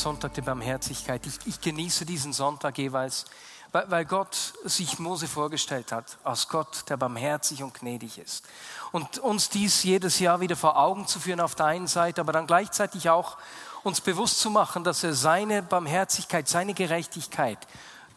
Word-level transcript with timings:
Sonntag 0.00 0.34
der 0.34 0.42
Barmherzigkeit. 0.42 1.26
Ich, 1.26 1.38
ich 1.46 1.60
genieße 1.60 2.06
diesen 2.06 2.32
Sonntag 2.32 2.78
jeweils, 2.78 3.26
weil, 3.72 3.90
weil 3.90 4.04
Gott 4.04 4.54
sich 4.64 4.98
Mose 4.98 5.28
vorgestellt 5.28 5.92
hat, 5.92 6.18
als 6.24 6.48
Gott, 6.48 6.88
der 6.88 6.96
barmherzig 6.96 7.62
und 7.62 7.74
gnädig 7.74 8.18
ist. 8.18 8.44
Und 8.92 9.18
uns 9.18 9.50
dies 9.50 9.82
jedes 9.82 10.18
Jahr 10.18 10.40
wieder 10.40 10.56
vor 10.56 10.76
Augen 10.76 11.06
zu 11.06 11.20
führen 11.20 11.40
auf 11.40 11.54
der 11.54 11.66
einen 11.66 11.86
Seite, 11.86 12.20
aber 12.20 12.32
dann 12.32 12.46
gleichzeitig 12.46 13.10
auch 13.10 13.36
uns 13.82 14.00
bewusst 14.00 14.40
zu 14.40 14.50
machen, 14.50 14.84
dass 14.84 15.04
er 15.04 15.14
seine 15.14 15.62
Barmherzigkeit, 15.62 16.48
seine 16.48 16.74
Gerechtigkeit 16.74 17.58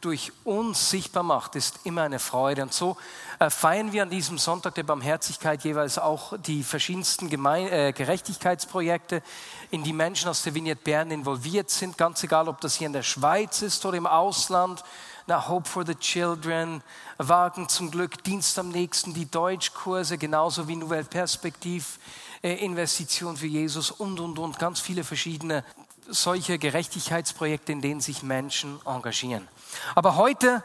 durch 0.04 0.32
uns 0.44 0.90
sichtbar 0.90 1.24
macht, 1.24 1.56
ist 1.56 1.80
immer 1.86 2.04
eine 2.04 2.20
Freude. 2.20 2.64
Und 2.64 2.74
so 2.74 2.98
äh, 3.40 3.50
feiern 3.50 3.94
wir 3.94 4.04
an 4.04 4.10
diesem 4.10 4.38
Sonntag 4.38 4.76
der 4.76 4.84
Barmherzigkeit 4.84 5.64
jeweils 5.64 5.98
auch 5.98 6.38
die 6.38 6.64
verschiedensten 6.64 7.30
Gemein 7.30 7.68
äh, 7.68 7.94
Gerechtigkeitsprojekte, 7.96 9.24
in 9.72 9.84
die 9.84 9.94
Menschen 9.94 10.30
aus 10.30 10.44
der 10.44 10.54
Vignette 10.54 10.82
Bern 10.84 11.12
involviert 11.12 11.70
sind, 11.70 11.98
ganz 11.98 12.23
egal, 12.23 12.48
ob 12.48 12.60
das 12.62 12.76
hier 12.76 12.88
in 12.88 12.94
der 12.94 13.04
Schweiz 13.04 13.62
ist 13.62 13.86
oder 13.86 13.98
im 13.98 14.08
Ausland. 14.08 14.84
Na, 15.26 15.48
Hope 15.48 15.70
for 15.70 15.86
the 15.86 15.95
Children, 15.95 16.84
Wagen 17.17 17.70
zum 17.70 17.90
Glück, 17.90 18.23
Dienst 18.26 18.60
am 18.60 18.70
nächsten, 18.70 19.14
die 19.14 19.32
Deutschkurse, 19.32 20.17
genauso 20.17 20.67
wie 20.67 20.76
Nouvelle 20.76 21.06
Perspektiv, 21.06 21.98
äh, 22.44 22.56
Investition 22.56 23.38
für 23.38 23.48
Jesus 23.48 23.90
und, 23.90 24.20
und, 24.20 24.38
und, 24.38 24.60
ganz 24.60 24.82
viele 24.82 25.06
verschiedene 25.06 25.64
solche 26.10 26.60
Gerechtigkeitsprojekte, 26.60 27.72
in 27.72 27.82
denen 27.82 28.02
sich 28.02 28.22
Menschen 28.22 28.80
engagieren. 28.86 29.48
Aber 29.96 30.16
heute 30.16 30.64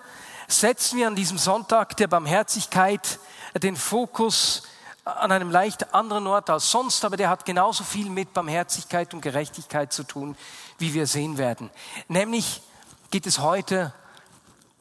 setzen 0.48 0.98
wir 0.98 1.06
an 1.06 1.16
diesem 1.16 1.38
Sonntag 1.38 1.96
der 1.96 2.08
Barmherzigkeit 2.08 3.18
den 3.54 3.76
Fokus 3.76 4.62
an 5.04 5.32
einem 5.32 5.50
leicht 5.50 5.94
anderen 5.94 6.26
Ort 6.26 6.50
als 6.50 6.70
sonst, 6.70 7.04
aber 7.04 7.16
der 7.16 7.30
hat 7.30 7.44
genauso 7.44 7.82
viel 7.84 8.10
mit 8.10 8.34
Barmherzigkeit 8.34 9.14
und 9.14 9.20
Gerechtigkeit 9.20 9.92
zu 9.92 10.04
tun, 10.04 10.36
wie 10.78 10.92
wir 10.94 11.06
sehen 11.06 11.38
werden. 11.38 11.70
Nämlich 12.08 12.62
geht 13.10 13.26
es 13.26 13.38
heute 13.38 13.94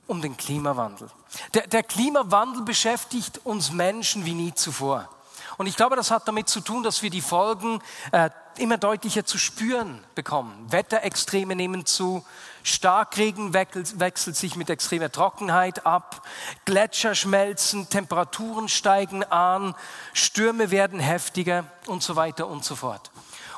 um 0.05 0.21
den 0.21 0.35
Klimawandel. 0.37 1.09
Der, 1.53 1.67
der 1.67 1.83
Klimawandel 1.83 2.63
beschäftigt 2.63 3.41
uns 3.45 3.71
Menschen 3.71 4.25
wie 4.25 4.33
nie 4.33 4.53
zuvor. 4.53 5.09
Und 5.57 5.67
ich 5.67 5.75
glaube, 5.75 5.95
das 5.95 6.11
hat 6.11 6.27
damit 6.27 6.49
zu 6.49 6.61
tun, 6.61 6.83
dass 6.83 7.01
wir 7.01 7.09
die 7.09 7.21
Folgen 7.21 7.81
äh, 8.11 8.29
immer 8.57 8.77
deutlicher 8.77 9.25
zu 9.25 9.37
spüren 9.37 10.03
bekommen. 10.13 10.53
Wetterextreme 10.71 11.55
nehmen 11.55 11.85
zu, 11.85 12.23
Starkregen 12.67 13.53
wechselt 13.53 14.35
sich 14.35 14.57
mit 14.57 14.69
extremer 14.69 15.09
Trockenheit 15.09 15.85
ab, 15.85 16.27
Gletscher 16.65 17.15
schmelzen, 17.15 17.87
Temperaturen 17.89 18.67
steigen 18.67 19.23
an, 19.23 19.73
Stürme 20.11 20.69
werden 20.69 20.99
heftiger 20.99 21.63
und 21.85 22.03
so 22.03 22.17
weiter 22.17 22.47
und 22.47 22.65
so 22.65 22.75
fort. 22.75 23.09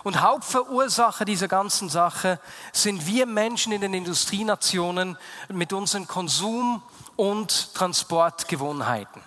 Und 0.03 0.21
Hauptverursacher 0.21 1.25
dieser 1.25 1.47
ganzen 1.47 1.89
Sache 1.89 2.39
sind 2.71 3.07
wir 3.07 3.25
Menschen 3.25 3.71
in 3.73 3.81
den 3.81 3.95
Industrienationen 3.95 5.17
mit 5.47 5.73
unseren 5.73 6.07
Konsum- 6.07 6.83
und 7.15 7.73
Transportgewohnheiten. 7.73 9.23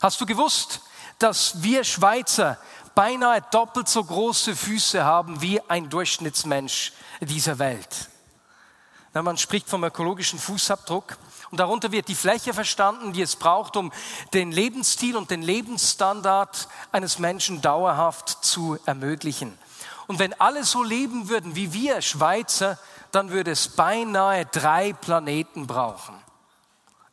Hast 0.00 0.20
du 0.20 0.26
gewusst, 0.26 0.82
dass 1.18 1.60
wir 1.60 1.82
Schweizer 1.82 2.56
beinahe 2.94 3.42
doppelt 3.50 3.88
so 3.88 4.04
große 4.04 4.54
Füße 4.54 5.04
haben 5.04 5.42
wie 5.42 5.60
ein 5.68 5.90
Durchschnittsmensch 5.90 6.92
dieser 7.20 7.58
Welt? 7.58 8.08
Man 9.22 9.38
spricht 9.38 9.68
vom 9.68 9.84
ökologischen 9.84 10.38
Fußabdruck. 10.38 11.16
Und 11.50 11.60
darunter 11.60 11.92
wird 11.92 12.08
die 12.08 12.14
Fläche 12.14 12.52
verstanden, 12.52 13.12
die 13.12 13.22
es 13.22 13.36
braucht, 13.36 13.76
um 13.76 13.92
den 14.34 14.52
Lebensstil 14.52 15.16
und 15.16 15.30
den 15.30 15.42
Lebensstandard 15.42 16.68
eines 16.92 17.18
Menschen 17.18 17.62
dauerhaft 17.62 18.44
zu 18.44 18.78
ermöglichen. 18.84 19.58
Und 20.06 20.18
wenn 20.18 20.38
alle 20.40 20.64
so 20.64 20.82
leben 20.82 21.28
würden 21.28 21.54
wie 21.54 21.72
wir 21.72 22.02
Schweizer, 22.02 22.78
dann 23.12 23.30
würde 23.30 23.50
es 23.50 23.68
beinahe 23.68 24.46
drei 24.46 24.92
Planeten 24.92 25.66
brauchen. 25.66 26.14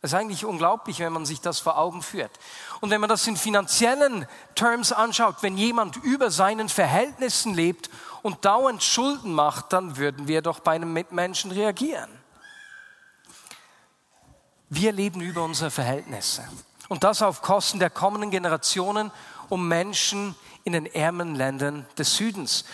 Das 0.01 0.11
ist 0.11 0.19
eigentlich 0.19 0.45
unglaublich, 0.45 0.99
wenn 0.99 1.13
man 1.13 1.25
sich 1.25 1.41
das 1.41 1.59
vor 1.59 1.79
Augen 1.79 2.03
führt. 2.03 2.31
Und 2.79 2.91
wenn 2.91 3.01
man 3.01 3.09
das 3.09 3.25
in 3.25 3.35
finanziellen 3.37 4.27
Terms 4.53 4.91
anschaut, 4.91 5.37
wenn 5.41 5.57
jemand 5.57 5.95
über 5.97 6.29
seinen 6.29 6.69
Verhältnissen 6.69 7.55
lebt 7.55 7.89
und 8.25 8.43
dauernd 8.43 8.81
Schulden 8.81 9.33
macht, 9.33 9.71
dann 9.71 9.97
würden 9.97 10.27
wir 10.27 10.41
doch 10.41 10.59
bei 10.59 10.71
einem 10.71 10.91
Mitmenschen 10.91 11.51
reagieren. 11.51 12.09
Wir 14.67 14.91
leben 14.91 15.21
über 15.21 15.43
unsere 15.43 15.69
Verhältnisse. 15.69 16.43
Und 16.89 17.03
das 17.03 17.21
auf 17.21 17.43
Kosten 17.43 17.77
der 17.77 17.91
kommenden 17.91 18.31
Generationen 18.31 19.11
um 19.49 19.67
Menschen 19.67 20.33
in 20.63 20.73
den 20.73 20.87
ärmeren 20.87 21.35
Ländern 21.35 21.85
des 21.99 22.15
Südens. 22.15 22.65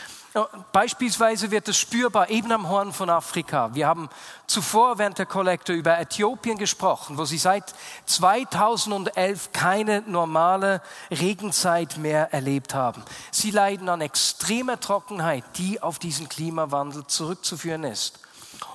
Beispielsweise 0.71 1.51
wird 1.51 1.67
es 1.67 1.77
spürbar 1.77 2.29
eben 2.29 2.53
am 2.53 2.69
Horn 2.69 2.93
von 2.93 3.09
Afrika. 3.09 3.75
Wir 3.75 3.87
haben 3.87 4.09
zuvor 4.47 4.97
während 4.97 5.17
der 5.17 5.25
Kollekte 5.25 5.73
über 5.73 5.99
Äthiopien 5.99 6.57
gesprochen, 6.57 7.17
wo 7.17 7.25
sie 7.25 7.37
seit 7.37 7.73
2011 8.05 9.51
keine 9.51 10.03
normale 10.07 10.81
Regenzeit 11.09 11.97
mehr 11.97 12.31
erlebt 12.33 12.73
haben. 12.73 13.03
Sie 13.31 13.51
leiden 13.51 13.89
an 13.89 13.99
extremer 13.99 14.79
Trockenheit, 14.79 15.43
die 15.57 15.81
auf 15.81 15.99
diesen 15.99 16.29
Klimawandel 16.29 17.05
zurückzuführen 17.07 17.83
ist. 17.83 18.19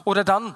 Oder 0.04 0.24
dann 0.24 0.54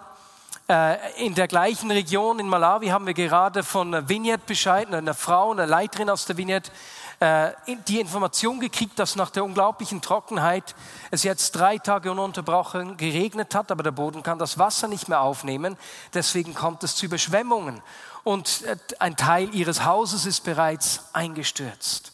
in 1.17 1.35
der 1.35 1.49
gleichen 1.49 1.91
Region 1.91 2.39
in 2.39 2.47
Malawi 2.47 2.89
haben 2.91 3.05
wir 3.05 3.15
gerade 3.15 3.65
von 3.65 4.09
Vignette 4.09 4.45
Bescheid, 4.47 4.95
einer 4.95 5.15
Frau, 5.15 5.51
einer 5.51 5.67
Leiterin 5.67 6.09
aus 6.09 6.27
der 6.27 6.37
Vignette, 6.37 6.71
äh, 7.19 7.51
die 7.89 7.99
Information 7.99 8.61
gekriegt, 8.61 8.97
dass 9.01 9.17
nach 9.17 9.31
der 9.31 9.45
unglaublichen 9.45 10.01
Trockenheit 10.01 10.77
es 11.11 11.25
jetzt 11.25 11.57
drei 11.57 11.79
Tage 11.79 12.13
ununterbrochen 12.13 12.97
geregnet 12.97 13.53
hat, 13.57 13.73
aber 13.73 13.83
der 13.83 13.91
Boden 13.91 14.23
kann 14.23 14.39
das 14.39 14.59
Wasser 14.59 14.87
nicht 14.87 15.09
mehr 15.09 15.23
aufnehmen. 15.23 15.77
Deswegen 16.15 16.55
kommt 16.55 16.85
es 16.85 16.95
zu 16.95 17.07
Überschwemmungen. 17.07 17.83
Und 18.23 18.63
äh, 18.63 18.77
ein 19.01 19.17
Teil 19.17 19.53
ihres 19.53 19.85
Hauses 19.85 20.25
ist 20.25 20.45
bereits 20.45 21.05
eingestürzt. 21.13 22.13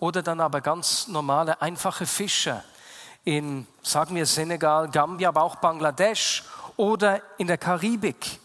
Oder 0.00 0.22
dann 0.22 0.40
aber 0.40 0.60
ganz 0.60 1.08
normale, 1.08 1.62
einfache 1.62 2.04
Fischer 2.04 2.62
in, 3.24 3.66
sagen 3.82 4.14
wir, 4.14 4.26
Senegal, 4.26 4.90
Gambia, 4.90 5.30
aber 5.30 5.42
auch 5.42 5.56
Bangladesch 5.56 6.44
oder 6.76 7.22
in 7.38 7.46
der 7.46 7.58
Karibik. 7.58 8.38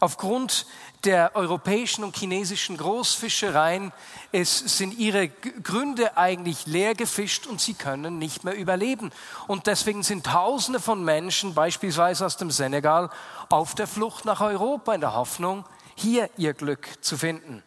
Aufgrund 0.00 0.66
der 1.04 1.34
europäischen 1.34 2.04
und 2.04 2.16
chinesischen 2.16 2.76
Großfischereien 2.76 3.92
es 4.30 4.58
sind 4.78 4.96
ihre 4.98 5.28
Gründe 5.28 6.16
eigentlich 6.16 6.66
leer 6.66 6.94
gefischt 6.94 7.46
und 7.46 7.60
sie 7.60 7.74
können 7.74 8.18
nicht 8.18 8.44
mehr 8.44 8.56
überleben. 8.56 9.10
Und 9.48 9.66
deswegen 9.66 10.02
sind 10.02 10.24
Tausende 10.24 10.80
von 10.80 11.04
Menschen, 11.04 11.54
beispielsweise 11.54 12.24
aus 12.24 12.36
dem 12.36 12.50
Senegal, 12.50 13.10
auf 13.48 13.74
der 13.74 13.86
Flucht 13.86 14.24
nach 14.24 14.40
Europa 14.40 14.94
in 14.94 15.00
der 15.00 15.14
Hoffnung, 15.14 15.64
hier 15.96 16.30
ihr 16.36 16.54
Glück 16.54 16.88
zu 17.00 17.18
finden. 17.18 17.62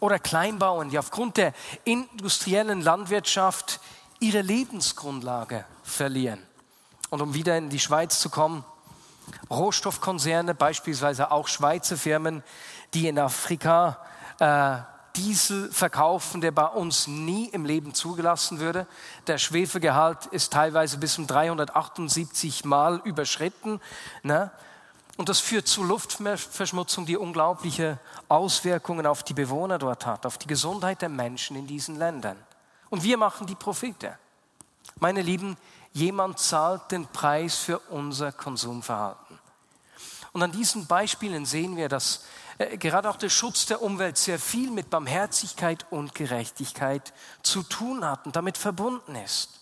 Oder 0.00 0.18
Kleinbauern, 0.18 0.90
die 0.90 0.98
aufgrund 0.98 1.36
der 1.36 1.54
industriellen 1.84 2.80
Landwirtschaft 2.80 3.80
ihre 4.18 4.42
Lebensgrundlage 4.42 5.64
verlieren. 5.84 6.44
Und 7.12 7.20
um 7.20 7.34
wieder 7.34 7.58
in 7.58 7.68
die 7.68 7.78
Schweiz 7.78 8.20
zu 8.20 8.30
kommen, 8.30 8.64
Rohstoffkonzerne, 9.50 10.54
beispielsweise 10.54 11.30
auch 11.30 11.46
Schweizer 11.46 11.98
Firmen, 11.98 12.42
die 12.94 13.06
in 13.06 13.18
Afrika 13.18 13.98
äh, 14.38 14.78
Diesel 15.16 15.70
verkaufen, 15.70 16.40
der 16.40 16.52
bei 16.52 16.64
uns 16.64 17.08
nie 17.08 17.50
im 17.50 17.66
Leben 17.66 17.92
zugelassen 17.92 18.60
würde. 18.60 18.86
Der 19.26 19.36
Schwefelgehalt 19.36 20.24
ist 20.24 20.54
teilweise 20.54 20.96
bis 20.96 21.12
zum 21.12 21.26
378 21.26 22.64
Mal 22.64 23.02
überschritten. 23.04 23.78
Ne? 24.22 24.50
Und 25.18 25.28
das 25.28 25.38
führt 25.38 25.68
zu 25.68 25.82
Luftverschmutzung, 25.84 27.04
die 27.04 27.18
unglaubliche 27.18 27.98
Auswirkungen 28.30 29.04
auf 29.04 29.22
die 29.22 29.34
Bewohner 29.34 29.78
dort 29.78 30.06
hat, 30.06 30.24
auf 30.24 30.38
die 30.38 30.46
Gesundheit 30.46 31.02
der 31.02 31.10
Menschen 31.10 31.56
in 31.56 31.66
diesen 31.66 31.96
Ländern. 31.96 32.38
Und 32.88 33.02
wir 33.02 33.18
machen 33.18 33.46
die 33.46 33.54
Profite. 33.54 34.16
Meine 34.98 35.20
Lieben, 35.20 35.58
jemand 35.92 36.38
zahlt 36.38 36.90
den 36.90 37.06
Preis 37.06 37.56
für 37.56 37.78
unser 37.78 38.32
Konsumverhalten. 38.32 39.38
Und 40.32 40.42
an 40.42 40.52
diesen 40.52 40.86
Beispielen 40.86 41.44
sehen 41.44 41.76
wir, 41.76 41.88
dass 41.88 42.24
äh, 42.58 42.78
gerade 42.78 43.08
auch 43.08 43.16
der 43.16 43.28
Schutz 43.28 43.66
der 43.66 43.82
Umwelt 43.82 44.16
sehr 44.16 44.38
viel 44.38 44.70
mit 44.70 44.90
Barmherzigkeit 44.90 45.86
und 45.90 46.14
Gerechtigkeit 46.14 47.12
zu 47.42 47.62
tun 47.62 48.04
hat 48.04 48.26
und 48.26 48.36
damit 48.36 48.56
verbunden 48.56 49.14
ist. 49.14 49.60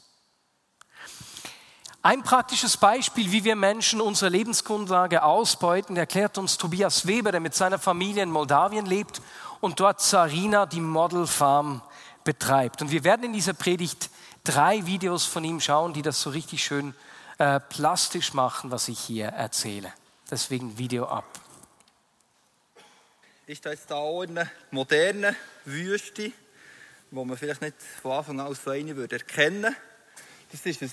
Ein 2.02 2.22
praktisches 2.22 2.78
Beispiel, 2.78 3.30
wie 3.30 3.44
wir 3.44 3.56
Menschen 3.56 4.00
unsere 4.00 4.30
Lebensgrundlage 4.30 5.22
ausbeuten, 5.22 5.98
erklärt 5.98 6.38
uns 6.38 6.56
Tobias 6.56 7.06
Weber, 7.06 7.30
der 7.30 7.40
mit 7.40 7.54
seiner 7.54 7.78
Familie 7.78 8.22
in 8.22 8.30
Moldawien 8.30 8.86
lebt 8.86 9.20
und 9.60 9.80
dort 9.80 10.00
Sarina, 10.00 10.64
die 10.64 10.80
Model 10.80 11.26
Farm, 11.26 11.82
betreibt. 12.24 12.80
Und 12.80 12.90
wir 12.90 13.04
werden 13.04 13.24
in 13.24 13.32
dieser 13.34 13.52
Predigt 13.52 14.08
drei 14.44 14.86
Videos 14.86 15.24
von 15.24 15.44
ihm 15.44 15.60
schauen, 15.60 15.92
die 15.92 16.02
das 16.02 16.20
so 16.20 16.30
richtig 16.30 16.64
schön 16.64 16.94
äh, 17.38 17.60
plastisch 17.60 18.34
machen, 18.34 18.70
was 18.70 18.88
ich 18.88 18.98
hier 18.98 19.26
erzähle. 19.26 19.92
Deswegen 20.30 20.78
Video 20.78 21.06
ab. 21.06 21.26
Ich 23.46 23.58
stehe 23.58 23.74
jetzt 23.74 23.92
auch 23.92 24.22
in 24.22 24.38
einer 24.38 24.50
modernen 24.70 25.34
Wüste, 25.64 26.32
wo 27.10 27.24
man 27.24 27.36
vielleicht 27.36 27.62
nicht 27.62 27.74
von 28.00 28.12
Anfang 28.12 28.40
an 28.40 28.54
so 28.54 28.70
eine 28.70 28.94
würde 28.94 29.16
erkennen. 29.16 29.74
Das 30.52 30.64
ist 30.66 30.82
ein 30.82 30.92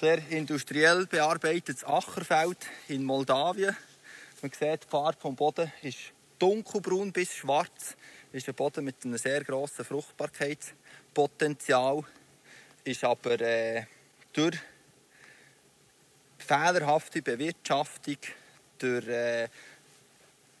sehr 0.00 0.26
industriell 0.30 1.06
bearbeitetes 1.06 1.84
Ackerfeld 1.84 2.58
in 2.88 3.04
Moldawien. 3.04 3.76
Man 4.40 4.52
sieht, 4.52 4.84
die 4.84 4.88
Farbe 4.88 5.18
vom 5.20 5.36
Boden 5.36 5.70
ist 5.82 5.98
dunkelbraun 6.38 7.12
bis 7.12 7.34
schwarz. 7.34 7.96
Das 8.32 8.42
ist 8.42 8.48
ein 8.48 8.54
Boden 8.54 8.84
mit 8.84 9.04
einem 9.04 9.18
sehr 9.18 9.42
grossen 9.42 9.84
Fruchtbarkeitspotenzial. 9.84 12.04
Ist 12.88 13.04
aber 13.04 13.38
äh, 13.42 13.84
durch 14.32 14.58
fehlerhafte 16.38 17.20
Bewirtschaftung, 17.20 18.16
durch 18.78 19.06
äh, 19.06 19.48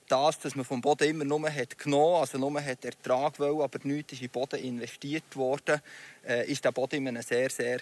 das, 0.06 0.38
dass 0.38 0.54
man 0.54 0.66
vom 0.66 0.82
Boden 0.82 1.08
immer 1.08 1.24
nur 1.24 1.50
hat 1.50 1.78
genommen 1.78 2.16
also 2.16 2.36
nur 2.36 2.62
hat 2.62 2.84
Ertrag 2.84 3.38
wollen, 3.40 3.62
aber 3.62 3.78
nichts 3.84 4.12
ist 4.12 4.20
in 4.20 4.26
den 4.26 4.32
Boden 4.32 4.62
investiert 4.62 5.36
worden, 5.36 5.80
äh, 6.26 6.46
ist 6.52 6.62
der 6.66 6.72
Boden 6.72 6.96
in 6.96 7.08
einem 7.08 7.22
sehr, 7.22 7.48
sehr 7.48 7.80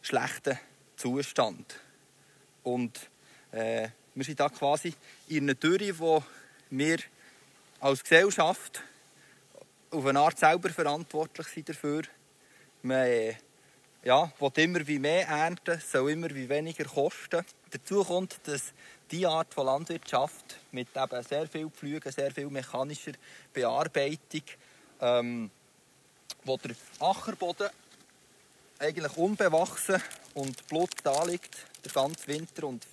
schlechten 0.00 0.56
Zustand. 0.94 1.80
Und 2.62 3.00
äh, 3.50 3.88
wir 4.14 4.24
sind 4.24 4.38
da 4.38 4.48
quasi 4.48 4.94
in 5.26 5.42
einer 5.42 5.58
Tür, 5.58 5.80
wo 5.98 6.22
wir 6.70 6.98
als 7.80 8.04
Gesellschaft 8.04 8.80
auf 9.90 10.06
eine 10.06 10.20
Art 10.20 10.38
selber 10.38 10.70
verantwortlich 10.70 11.48
sind 11.48 11.68
dafür. 11.68 12.02
Äh, 12.84 13.34
ja, 14.04 14.30
will 14.38 14.52
immer 14.56 14.86
wie 14.86 14.98
mehr 14.98 15.26
ernten, 15.26 15.80
soll 15.80 16.12
immer 16.12 16.30
wie 16.30 16.48
weniger 16.48 16.84
kosten. 16.84 17.44
Dazu 17.70 18.04
kommt, 18.04 18.38
dass 18.44 18.72
diese 19.10 19.28
Art 19.28 19.52
von 19.52 19.66
Landwirtschaft 19.66 20.58
mit 20.72 20.88
eben 20.94 21.22
sehr 21.22 21.46
viel 21.46 21.68
Pflügen, 21.70 22.12
sehr 22.12 22.30
viel 22.30 22.48
mechanischer 22.48 23.12
Bearbeitung, 23.52 24.42
ähm, 25.00 25.50
wo 26.44 26.56
der 26.56 26.74
Ackerboden 27.00 27.68
eigentlich 28.78 29.16
unbewachsen 29.16 30.00
und 30.34 30.66
Blut 30.68 30.90
da 31.02 31.24
liegt, 31.24 31.56
der 31.84 31.92
ganze 31.92 32.26
Winter 32.28 32.66
und 32.66 32.86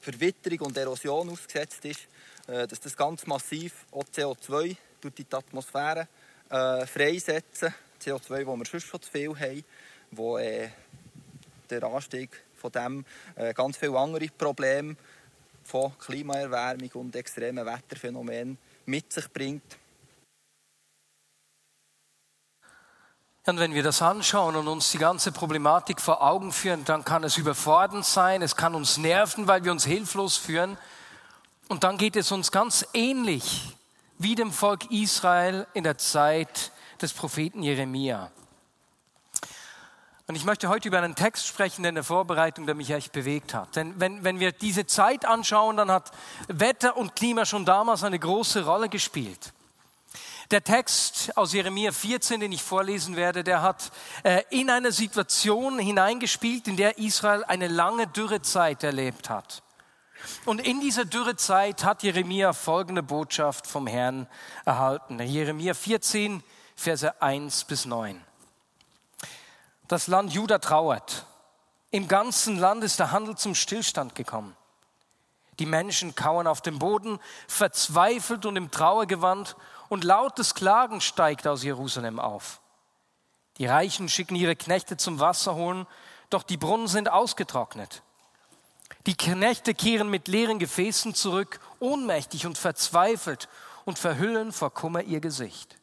Verwitterung 0.00 0.60
und 0.60 0.76
Erosion 0.76 1.30
ausgesetzt 1.30 1.84
ist, 1.84 2.00
äh, 2.46 2.66
dass 2.66 2.80
das 2.80 2.96
ganz 2.96 3.26
massiv 3.26 3.86
auch 3.92 4.04
CO2 4.04 4.76
durch 5.00 5.14
die 5.14 5.26
Atmosphäre 5.30 6.08
äh, 6.50 6.86
freisetzen. 6.86 7.74
CO2, 8.02 8.46
wo 8.46 8.56
wir 8.56 8.64
sonst 8.64 8.86
schon 8.86 9.02
zu 9.02 9.10
viel 9.10 9.38
haben, 9.38 9.64
wo 10.10 10.38
äh, 10.38 10.68
der 11.68 11.82
Anstieg 11.84 12.30
von 12.56 12.72
dem 12.72 13.04
äh, 13.36 13.54
ganz 13.54 13.76
viele 13.76 13.98
andere 13.98 14.28
Probleme 14.28 14.96
von 15.64 15.96
Klimaerwärmung 15.98 16.90
und 16.94 17.16
extremen 17.16 17.64
Wetterphänomenen 17.64 18.58
mit 18.86 19.12
sich 19.12 19.30
bringt. 19.32 19.78
Und 23.46 23.58
wenn 23.58 23.74
wir 23.74 23.82
das 23.82 24.02
anschauen 24.02 24.54
und 24.54 24.68
uns 24.68 24.92
die 24.92 24.98
ganze 24.98 25.32
Problematik 25.32 26.00
vor 26.00 26.22
Augen 26.22 26.52
führen, 26.52 26.84
dann 26.84 27.04
kann 27.04 27.24
es 27.24 27.36
überfordernd 27.36 28.04
sein, 28.04 28.42
es 28.42 28.54
kann 28.54 28.74
uns 28.74 28.98
nerven, 28.98 29.48
weil 29.48 29.64
wir 29.64 29.72
uns 29.72 29.84
hilflos 29.84 30.36
führen. 30.36 30.76
Und 31.68 31.84
dann 31.84 31.96
geht 31.96 32.16
es 32.16 32.32
uns 32.32 32.52
ganz 32.52 32.86
ähnlich 32.92 33.76
wie 34.18 34.34
dem 34.34 34.52
Volk 34.52 34.90
Israel 34.90 35.66
in 35.72 35.84
der 35.84 35.96
Zeit 35.96 36.70
des 37.00 37.12
Propheten 37.12 37.62
Jeremia. 37.62 38.30
Und 40.30 40.36
ich 40.36 40.44
möchte 40.44 40.68
heute 40.68 40.86
über 40.86 40.98
einen 40.98 41.16
Text 41.16 41.48
sprechen 41.48 41.84
in 41.84 41.96
der 41.96 42.04
Vorbereitung, 42.04 42.64
der 42.64 42.76
mich 42.76 42.90
echt 42.90 43.10
bewegt 43.10 43.52
hat. 43.52 43.74
Denn 43.74 43.98
wenn, 43.98 44.22
wenn 44.22 44.38
wir 44.38 44.52
diese 44.52 44.86
Zeit 44.86 45.24
anschauen, 45.24 45.76
dann 45.76 45.90
hat 45.90 46.12
Wetter 46.46 46.96
und 46.96 47.16
Klima 47.16 47.44
schon 47.44 47.64
damals 47.64 48.04
eine 48.04 48.16
große 48.16 48.64
Rolle 48.64 48.88
gespielt. 48.88 49.52
Der 50.52 50.62
Text 50.62 51.36
aus 51.36 51.52
Jeremia 51.52 51.90
14, 51.90 52.38
den 52.38 52.52
ich 52.52 52.62
vorlesen 52.62 53.16
werde, 53.16 53.42
der 53.42 53.62
hat 53.62 53.90
äh, 54.22 54.44
in 54.50 54.70
eine 54.70 54.92
Situation 54.92 55.80
hineingespielt, 55.80 56.68
in 56.68 56.76
der 56.76 56.98
Israel 56.98 57.42
eine 57.42 57.66
lange 57.66 58.06
Dürrezeit 58.06 58.84
erlebt 58.84 59.30
hat. 59.30 59.64
Und 60.44 60.64
in 60.64 60.80
dieser 60.80 61.06
Dürrezeit 61.06 61.82
hat 61.82 62.04
Jeremia 62.04 62.52
folgende 62.52 63.02
Botschaft 63.02 63.66
vom 63.66 63.88
Herrn 63.88 64.28
erhalten. 64.64 65.18
Jeremia 65.18 65.74
14, 65.74 66.44
Verse 66.76 67.20
1 67.20 67.64
bis 67.64 67.84
9. 67.84 68.24
Das 69.90 70.06
Land 70.06 70.32
Juda 70.32 70.60
trauert. 70.60 71.26
Im 71.90 72.06
ganzen 72.06 72.56
Land 72.56 72.84
ist 72.84 73.00
der 73.00 73.10
Handel 73.10 73.36
zum 73.36 73.56
Stillstand 73.56 74.14
gekommen. 74.14 74.54
Die 75.58 75.66
Menschen 75.66 76.14
kauern 76.14 76.46
auf 76.46 76.60
dem 76.60 76.78
Boden, 76.78 77.18
verzweifelt 77.48 78.46
und 78.46 78.54
im 78.54 78.70
Trauergewand, 78.70 79.56
und 79.88 80.04
lautes 80.04 80.54
Klagen 80.54 81.00
steigt 81.00 81.48
aus 81.48 81.64
Jerusalem 81.64 82.20
auf. 82.20 82.60
Die 83.58 83.66
Reichen 83.66 84.08
schicken 84.08 84.36
ihre 84.36 84.54
Knechte 84.54 84.96
zum 84.96 85.18
Wasser 85.18 85.56
holen, 85.56 85.88
doch 86.30 86.44
die 86.44 86.56
Brunnen 86.56 86.86
sind 86.86 87.10
ausgetrocknet. 87.10 88.04
Die 89.06 89.16
Knechte 89.16 89.74
kehren 89.74 90.08
mit 90.08 90.28
leeren 90.28 90.60
Gefäßen 90.60 91.16
zurück, 91.16 91.58
ohnmächtig 91.80 92.46
und 92.46 92.58
verzweifelt, 92.58 93.48
und 93.84 93.98
verhüllen 93.98 94.52
vor 94.52 94.72
Kummer 94.72 95.02
ihr 95.02 95.18
Gesicht. 95.18 95.79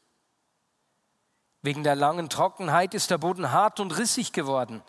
Wegen 1.62 1.84
der 1.84 1.96
langen 1.96 2.30
Trockenheit 2.30 2.94
ist 2.94 3.12
der 3.12 3.18
Boden 3.18 3.52
hart 3.52 3.80
und 3.80 3.98
rissig 3.98 4.32
geworden. 4.34 4.84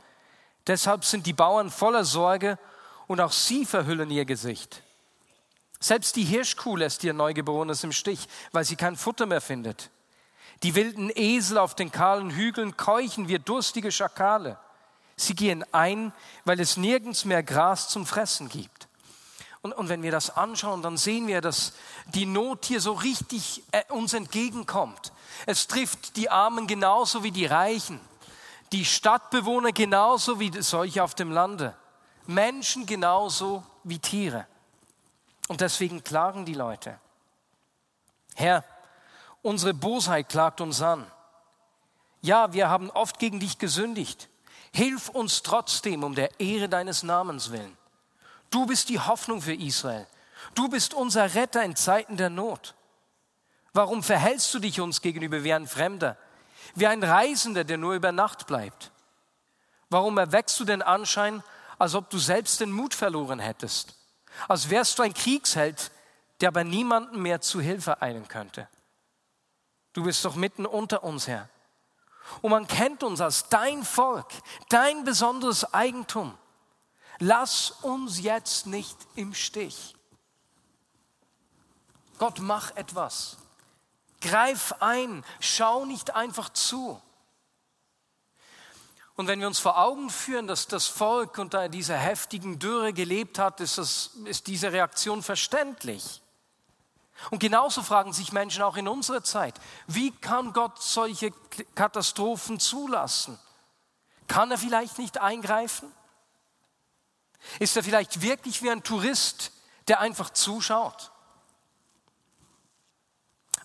Deshalb 0.66 1.04
sind 1.04 1.26
die 1.26 1.32
Bauern 1.32 1.70
voller 1.70 2.04
Sorge 2.04 2.58
und 3.06 3.20
auch 3.20 3.32
sie 3.32 3.64
verhüllen 3.64 4.10
ihr 4.10 4.24
Gesicht. 4.24 4.82
Selbst 5.80 6.16
die 6.16 6.24
Hirschkuh 6.24 6.76
lässt 6.76 7.04
ihr 7.04 7.14
Neugeborenes 7.14 7.84
im 7.84 7.92
Stich, 7.92 8.28
weil 8.52 8.64
sie 8.64 8.76
kein 8.76 8.96
Futter 8.96 9.26
mehr 9.26 9.40
findet. 9.40 9.90
Die 10.62 10.74
wilden 10.74 11.10
Esel 11.14 11.56
auf 11.56 11.74
den 11.74 11.92
kahlen 11.92 12.30
Hügeln 12.30 12.76
keuchen 12.76 13.28
wie 13.28 13.38
durstige 13.38 13.92
Schakale. 13.92 14.58
Sie 15.16 15.34
gehen 15.34 15.64
ein, 15.72 16.12
weil 16.44 16.60
es 16.60 16.76
nirgends 16.76 17.24
mehr 17.24 17.42
Gras 17.42 17.88
zum 17.88 18.06
Fressen 18.06 18.48
gibt. 18.48 18.87
Und, 19.62 19.72
und 19.72 19.88
wenn 19.88 20.02
wir 20.02 20.12
das 20.12 20.36
anschauen, 20.36 20.82
dann 20.82 20.96
sehen 20.96 21.26
wir, 21.26 21.40
dass 21.40 21.72
die 22.06 22.26
Not 22.26 22.66
hier 22.66 22.80
so 22.80 22.92
richtig 22.92 23.62
äh, 23.72 23.82
uns 23.92 24.12
entgegenkommt. 24.12 25.12
Es 25.46 25.66
trifft 25.66 26.16
die 26.16 26.30
Armen 26.30 26.66
genauso 26.66 27.22
wie 27.22 27.32
die 27.32 27.46
Reichen, 27.46 28.00
die 28.72 28.84
Stadtbewohner 28.84 29.72
genauso 29.72 30.38
wie 30.38 30.62
solche 30.62 31.02
auf 31.02 31.14
dem 31.14 31.32
Lande, 31.32 31.74
Menschen 32.26 32.86
genauso 32.86 33.64
wie 33.84 33.98
Tiere. 33.98 34.46
Und 35.48 35.60
deswegen 35.60 36.04
klagen 36.04 36.44
die 36.44 36.54
Leute. 36.54 37.00
Herr, 38.34 38.62
unsere 39.42 39.74
Bosheit 39.74 40.28
klagt 40.28 40.60
uns 40.60 40.82
an. 40.82 41.10
Ja, 42.20 42.52
wir 42.52 42.68
haben 42.68 42.90
oft 42.90 43.18
gegen 43.18 43.40
dich 43.40 43.58
gesündigt. 43.58 44.28
Hilf 44.72 45.08
uns 45.08 45.42
trotzdem 45.42 46.04
um 46.04 46.14
der 46.14 46.38
Ehre 46.38 46.68
deines 46.68 47.02
Namens 47.02 47.50
willen. 47.50 47.77
Du 48.50 48.66
bist 48.66 48.88
die 48.88 49.00
Hoffnung 49.00 49.42
für 49.42 49.54
Israel. 49.54 50.06
Du 50.54 50.68
bist 50.68 50.94
unser 50.94 51.34
Retter 51.34 51.62
in 51.62 51.76
Zeiten 51.76 52.16
der 52.16 52.30
Not. 52.30 52.74
Warum 53.72 54.02
verhältst 54.02 54.52
du 54.54 54.58
dich 54.58 54.80
uns 54.80 55.00
gegenüber 55.00 55.44
wie 55.44 55.52
ein 55.52 55.66
Fremder, 55.66 56.16
wie 56.74 56.86
ein 56.86 57.02
Reisender, 57.02 57.64
der 57.64 57.76
nur 57.76 57.94
über 57.94 58.12
Nacht 58.12 58.46
bleibt? 58.46 58.90
Warum 59.90 60.18
erweckst 60.18 60.58
du 60.60 60.64
den 60.64 60.82
Anschein, 60.82 61.42
als 61.78 61.94
ob 61.94 62.10
du 62.10 62.18
selbst 62.18 62.60
den 62.60 62.72
Mut 62.72 62.94
verloren 62.94 63.38
hättest? 63.38 63.94
Als 64.46 64.70
wärst 64.70 64.98
du 64.98 65.02
ein 65.02 65.14
Kriegsheld, 65.14 65.90
der 66.40 66.48
aber 66.48 66.64
niemanden 66.64 67.20
mehr 67.20 67.40
zu 67.40 67.60
Hilfe 67.60 68.00
eilen 68.02 68.28
könnte. 68.28 68.68
Du 69.92 70.04
bist 70.04 70.24
doch 70.24 70.36
mitten 70.36 70.66
unter 70.66 71.02
uns, 71.02 71.26
Herr. 71.26 71.48
Und 72.42 72.50
man 72.50 72.66
kennt 72.68 73.02
uns 73.02 73.20
als 73.20 73.48
dein 73.48 73.82
Volk, 73.82 74.28
dein 74.68 75.04
besonderes 75.04 75.72
Eigentum. 75.72 76.36
Lass 77.18 77.70
uns 77.82 78.20
jetzt 78.20 78.66
nicht 78.66 78.96
im 79.16 79.34
Stich. 79.34 79.94
Gott, 82.18 82.38
mach 82.40 82.74
etwas. 82.76 83.36
Greif 84.20 84.74
ein, 84.80 85.24
schau 85.40 85.84
nicht 85.84 86.14
einfach 86.14 86.48
zu. 86.50 87.00
Und 89.16 89.26
wenn 89.26 89.40
wir 89.40 89.48
uns 89.48 89.58
vor 89.58 89.78
Augen 89.78 90.10
führen, 90.10 90.46
dass 90.46 90.68
das 90.68 90.86
Volk 90.86 91.38
unter 91.38 91.68
dieser 91.68 91.96
heftigen 91.96 92.60
Dürre 92.60 92.92
gelebt 92.92 93.38
hat, 93.40 93.60
ist, 93.60 93.78
das, 93.78 94.10
ist 94.26 94.46
diese 94.46 94.72
Reaktion 94.72 95.24
verständlich. 95.24 96.22
Und 97.30 97.40
genauso 97.40 97.82
fragen 97.82 98.12
sich 98.12 98.32
Menschen 98.32 98.62
auch 98.62 98.76
in 98.76 98.86
unserer 98.86 99.24
Zeit, 99.24 99.60
wie 99.88 100.12
kann 100.12 100.52
Gott 100.52 100.80
solche 100.80 101.32
Katastrophen 101.74 102.60
zulassen? 102.60 103.38
Kann 104.28 104.52
er 104.52 104.58
vielleicht 104.58 104.98
nicht 104.98 105.18
eingreifen? 105.18 105.92
Ist 107.58 107.76
er 107.76 107.82
vielleicht 107.82 108.22
wirklich 108.22 108.62
wie 108.62 108.70
ein 108.70 108.82
Tourist, 108.82 109.52
der 109.88 110.00
einfach 110.00 110.30
zuschaut? 110.30 111.12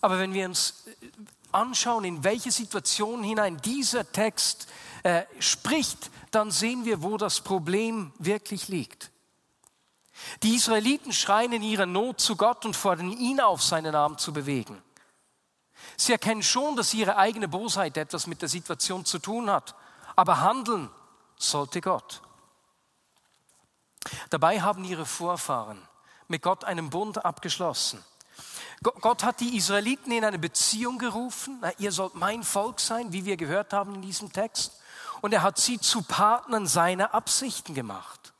Aber 0.00 0.18
wenn 0.18 0.34
wir 0.34 0.46
uns 0.46 0.84
äh, 0.86 1.06
anschauen, 1.52 2.04
in 2.04 2.24
welche 2.24 2.50
Situation 2.50 3.22
hinein 3.22 3.56
dieser 3.58 4.10
Text 4.10 4.68
äh, 5.02 5.24
spricht, 5.38 6.10
dann 6.30 6.50
sehen 6.50 6.84
wir, 6.84 7.02
wo 7.02 7.16
das 7.16 7.40
Problem 7.40 8.12
wirklich 8.18 8.68
liegt. 8.68 9.10
Die 10.42 10.54
Israeliten 10.54 11.12
schreien 11.12 11.52
in 11.52 11.62
ihrer 11.62 11.86
Not 11.86 12.20
zu 12.20 12.36
Gott 12.36 12.64
und 12.64 12.76
fordern 12.76 13.10
ihn 13.10 13.40
auf, 13.40 13.62
seinen 13.62 13.94
Arm 13.94 14.18
zu 14.18 14.32
bewegen. 14.32 14.82
Sie 15.96 16.12
erkennen 16.12 16.42
schon, 16.42 16.76
dass 16.76 16.94
ihre 16.94 17.16
eigene 17.16 17.48
Bosheit 17.48 17.96
etwas 17.96 18.26
mit 18.26 18.42
der 18.42 18.48
Situation 18.48 19.04
zu 19.04 19.18
tun 19.18 19.50
hat, 19.50 19.74
aber 20.16 20.40
handeln 20.40 20.90
sollte 21.36 21.80
Gott. 21.80 22.22
Dabei 24.30 24.60
haben 24.60 24.84
ihre 24.84 25.06
Vorfahren 25.06 25.80
mit 26.28 26.42
Gott 26.42 26.64
einen 26.64 26.90
Bund 26.90 27.24
abgeschlossen. 27.24 28.04
Gott 28.82 29.24
hat 29.24 29.40
die 29.40 29.56
Israeliten 29.56 30.12
in 30.12 30.24
eine 30.24 30.38
Beziehung 30.38 30.98
gerufen. 30.98 31.62
ihr 31.78 31.92
sollt 31.92 32.14
mein 32.14 32.42
Volk 32.42 32.80
sein, 32.80 33.12
wie 33.12 33.24
wir 33.24 33.36
gehört 33.36 33.72
haben 33.72 33.94
in 33.94 34.02
diesem 34.02 34.32
Text. 34.32 34.72
Und 35.22 35.32
er 35.32 35.42
hat 35.42 35.58
sie 35.58 35.78
zu 35.80 36.02
Partnern 36.02 36.66
seiner 36.66 37.14
Absichten 37.14 37.74
gemacht. 37.74 38.34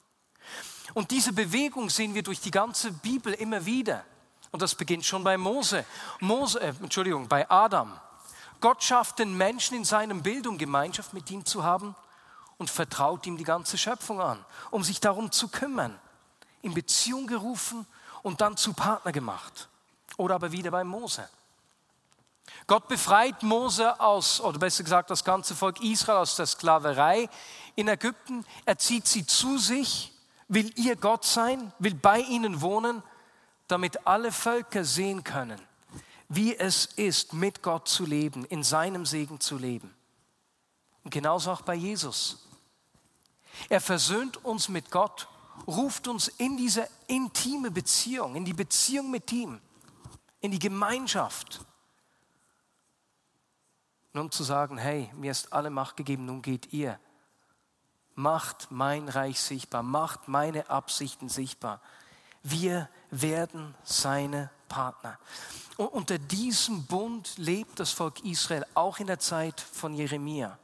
Und 0.92 1.10
diese 1.10 1.32
Bewegung 1.32 1.88
sehen 1.88 2.14
wir 2.14 2.22
durch 2.22 2.40
die 2.40 2.50
ganze 2.50 2.92
Bibel 2.92 3.32
immer 3.32 3.64
wieder. 3.64 4.04
Und 4.50 4.60
das 4.60 4.74
beginnt 4.74 5.04
schon 5.06 5.24
bei 5.24 5.38
Mose. 5.38 5.84
Mose 6.20 6.60
äh, 6.60 6.74
Entschuldigung, 6.82 7.26
bei 7.26 7.48
Adam. 7.50 7.98
Gott 8.60 8.84
schafft 8.84 9.18
den 9.18 9.36
Menschen 9.36 9.76
in 9.76 9.84
seinem 9.84 10.22
Bild, 10.22 10.46
um 10.46 10.58
Gemeinschaft 10.58 11.14
mit 11.14 11.30
ihm 11.30 11.44
zu 11.44 11.64
haben 11.64 11.96
und 12.58 12.70
vertraut 12.70 13.26
ihm 13.26 13.36
die 13.36 13.44
ganze 13.44 13.78
Schöpfung 13.78 14.20
an, 14.20 14.44
um 14.70 14.82
sich 14.82 15.00
darum 15.00 15.32
zu 15.32 15.48
kümmern. 15.48 15.98
In 16.62 16.74
Beziehung 16.74 17.26
gerufen 17.26 17.86
und 18.22 18.40
dann 18.40 18.56
zu 18.56 18.72
Partner 18.72 19.12
gemacht. 19.12 19.68
Oder 20.16 20.36
aber 20.36 20.52
wieder 20.52 20.70
bei 20.70 20.84
Mose. 20.84 21.28
Gott 22.66 22.88
befreit 22.88 23.42
Mose 23.42 24.00
aus, 24.00 24.40
oder 24.40 24.58
besser 24.58 24.84
gesagt 24.84 25.10
das 25.10 25.24
ganze 25.24 25.54
Volk 25.54 25.82
Israel 25.82 26.18
aus 26.18 26.36
der 26.36 26.46
Sklaverei 26.46 27.28
in 27.74 27.88
Ägypten. 27.88 28.44
Er 28.64 28.78
zieht 28.78 29.06
sie 29.06 29.26
zu 29.26 29.58
sich, 29.58 30.12
will 30.48 30.72
ihr 30.76 30.96
Gott 30.96 31.24
sein, 31.24 31.72
will 31.78 31.94
bei 31.94 32.20
ihnen 32.20 32.60
wohnen, 32.60 33.02
damit 33.68 34.06
alle 34.06 34.32
Völker 34.32 34.84
sehen 34.84 35.24
können, 35.24 35.60
wie 36.28 36.56
es 36.56 36.86
ist, 36.86 37.32
mit 37.32 37.62
Gott 37.62 37.88
zu 37.88 38.04
leben, 38.06 38.44
in 38.46 38.62
seinem 38.62 39.06
Segen 39.06 39.40
zu 39.40 39.56
leben. 39.58 39.94
Und 41.04 41.10
genauso 41.10 41.52
auch 41.52 41.62
bei 41.62 41.74
Jesus. 41.74 42.48
Er 43.68 43.80
versöhnt 43.80 44.44
uns 44.44 44.68
mit 44.68 44.90
Gott, 44.90 45.28
ruft 45.66 46.08
uns 46.08 46.28
in 46.28 46.56
diese 46.56 46.88
intime 47.06 47.70
Beziehung, 47.70 48.34
in 48.34 48.44
die 48.44 48.54
Beziehung 48.54 49.10
mit 49.10 49.30
ihm 49.32 49.60
in 50.44 50.50
die 50.50 50.58
Gemeinschaft. 50.58 51.64
Um 54.12 54.30
zu 54.30 54.44
sagen, 54.44 54.76
hey, 54.76 55.10
mir 55.14 55.30
ist 55.30 55.54
alle 55.54 55.70
Macht 55.70 55.96
gegeben, 55.96 56.26
nun 56.26 56.42
geht 56.42 56.74
ihr. 56.74 57.00
Macht 58.14 58.70
mein 58.70 59.08
Reich 59.08 59.40
sichtbar, 59.40 59.82
macht 59.82 60.28
meine 60.28 60.68
Absichten 60.68 61.30
sichtbar. 61.30 61.80
Wir 62.42 62.90
werden 63.10 63.74
seine 63.84 64.50
Partner. 64.68 65.18
Und 65.78 65.86
unter 65.86 66.18
diesem 66.18 66.84
Bund 66.84 67.38
lebt 67.38 67.80
das 67.80 67.92
Volk 67.92 68.22
Israel 68.22 68.66
auch 68.74 68.98
in 68.98 69.06
der 69.06 69.20
Zeit 69.20 69.58
von 69.62 69.94
Jeremia. 69.94 70.58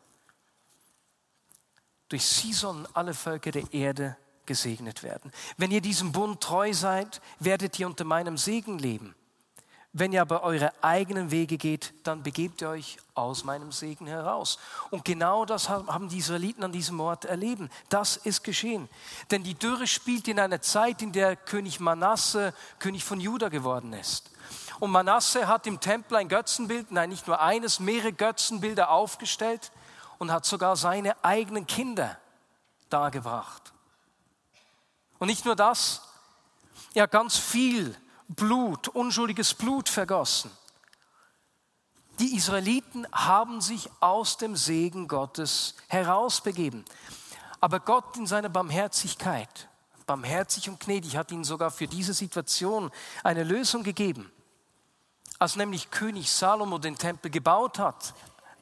Durch 2.11 2.27
sie 2.27 2.53
sollen 2.53 2.87
alle 2.93 3.15
Völker 3.15 3.53
der 3.53 3.73
Erde 3.73 4.17
gesegnet 4.45 5.05
werden. 5.05 5.33
Wenn 5.57 5.71
ihr 5.71 5.81
diesem 5.81 6.11
Bund 6.11 6.41
treu 6.41 6.75
seid, 6.75 7.23
werdet 7.39 7.79
ihr 7.79 7.87
unter 7.87 8.05
meinem 8.05 8.37
Segen 8.37 8.79
leben. 8.79 9.15
Wenn 9.93 10.13
ihr 10.13 10.21
aber 10.21 10.43
eure 10.43 10.73
eigenen 10.83 11.31
Wege 11.31 11.57
geht, 11.57 11.95
dann 12.03 12.23
begebt 12.23 12.63
ihr 12.63 12.71
euch 12.71 12.99
aus 13.15 13.45
meinem 13.45 13.71
Segen 13.71 14.07
heraus. 14.07 14.59
Und 14.91 15.05
genau 15.05 15.45
das 15.45 15.69
haben 15.69 16.09
die 16.09 16.19
Israeliten 16.19 16.65
an 16.65 16.73
diesem 16.73 16.99
Ort 17.01 17.25
erleben. 17.25 17.71
Das 17.89 18.17
ist 18.17 18.43
geschehen. 18.43 18.89
Denn 19.31 19.43
die 19.45 19.55
Dürre 19.55 19.87
spielt 19.87 20.27
in 20.27 20.39
einer 20.41 20.61
Zeit, 20.61 21.03
in 21.03 21.13
der 21.13 21.37
König 21.37 21.79
Manasse 21.79 22.53
König 22.81 23.05
von 23.05 23.21
Juda 23.21 23.49
geworden 23.49 23.93
ist. 23.93 24.31
Und 24.81 24.91
Manasse 24.91 25.47
hat 25.47 25.67
im 25.69 25.81
Tempel 25.81 26.17
ein 26.17 26.29
Götzenbild, 26.29 26.91
nein, 26.91 27.11
nicht 27.11 27.27
nur 27.29 27.41
eines, 27.41 27.79
mehrere 27.79 28.13
Götzenbilder 28.13 28.91
aufgestellt 28.91 29.71
und 30.21 30.31
hat 30.31 30.45
sogar 30.45 30.77
seine 30.77 31.25
eigenen 31.25 31.67
Kinder 31.67 32.19
dargebracht. 32.91 33.73
Und 35.19 35.29
nicht 35.29 35.47
nur 35.47 35.57
das, 35.57 36.03
er 36.95 37.05
hat 37.05 37.11
ganz 37.11 37.39
viel 37.39 37.97
Blut, 38.29 38.89
unschuldiges 38.89 39.55
Blut 39.55 39.89
vergossen. 39.89 40.51
Die 42.19 42.37
Israeliten 42.37 43.07
haben 43.13 43.63
sich 43.63 43.91
aus 44.01 44.37
dem 44.37 44.57
Segen 44.57 45.09
Gottes 45.09 45.75
herausbegeben. 45.89 46.85
Aber 47.63 47.81
Gott 47.81 48.19
in 48.19 48.27
seiner 48.27 48.51
Barmherzigkeit, 48.51 49.69
barmherzig 50.05 50.69
und 50.69 50.81
gnädig, 50.81 51.17
hat 51.17 51.33
ihnen 51.33 51.45
sogar 51.45 51.71
für 51.71 51.87
diese 51.87 52.13
Situation 52.13 52.91
eine 53.25 53.43
Lösung 53.43 53.83
gegeben. 53.83 54.31
Als 55.39 55.57
nämlich 55.57 55.91
König 55.91 56.31
Salomo 56.31 56.77
den 56.77 56.99
Tempel 56.99 57.31
gebaut 57.31 57.79
hat, 57.79 58.13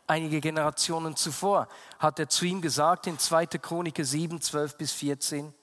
einige 0.08 0.40
Generationen 0.40 1.16
zuvor, 1.16 1.68
hat 1.98 2.18
er 2.18 2.28
zu 2.28 2.44
ihm 2.44 2.60
gesagt 2.60 3.06
in 3.06 3.18
2. 3.18 3.46
Chronik 3.46 3.98
7, 4.00 4.40
12 4.40 4.76
bis 4.76 4.92
14, 4.92 5.54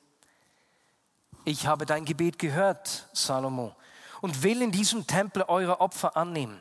ich 1.47 1.67
habe 1.67 1.85
dein 1.85 2.05
Gebet 2.05 2.39
gehört, 2.39 3.07
Salomo, 3.13 3.75
und 4.21 4.41
will 4.41 4.61
in 4.61 4.71
diesem 4.71 5.05
Tempel 5.05 5.43
eure 5.43 5.79
Opfer 5.79 6.17
annehmen. 6.17 6.59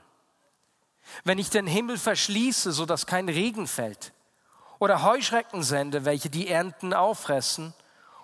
Wenn 1.24 1.38
ich 1.38 1.48
den 1.48 1.66
Himmel 1.66 1.96
verschließe, 1.96 2.72
so 2.72 2.84
dass 2.84 3.06
kein 3.06 3.28
Regen 3.28 3.66
fällt, 3.66 4.12
oder 4.78 5.02
Heuschrecken 5.02 5.62
sende, 5.62 6.04
welche 6.04 6.28
die 6.28 6.48
Ernten 6.48 6.92
auffressen, 6.92 7.72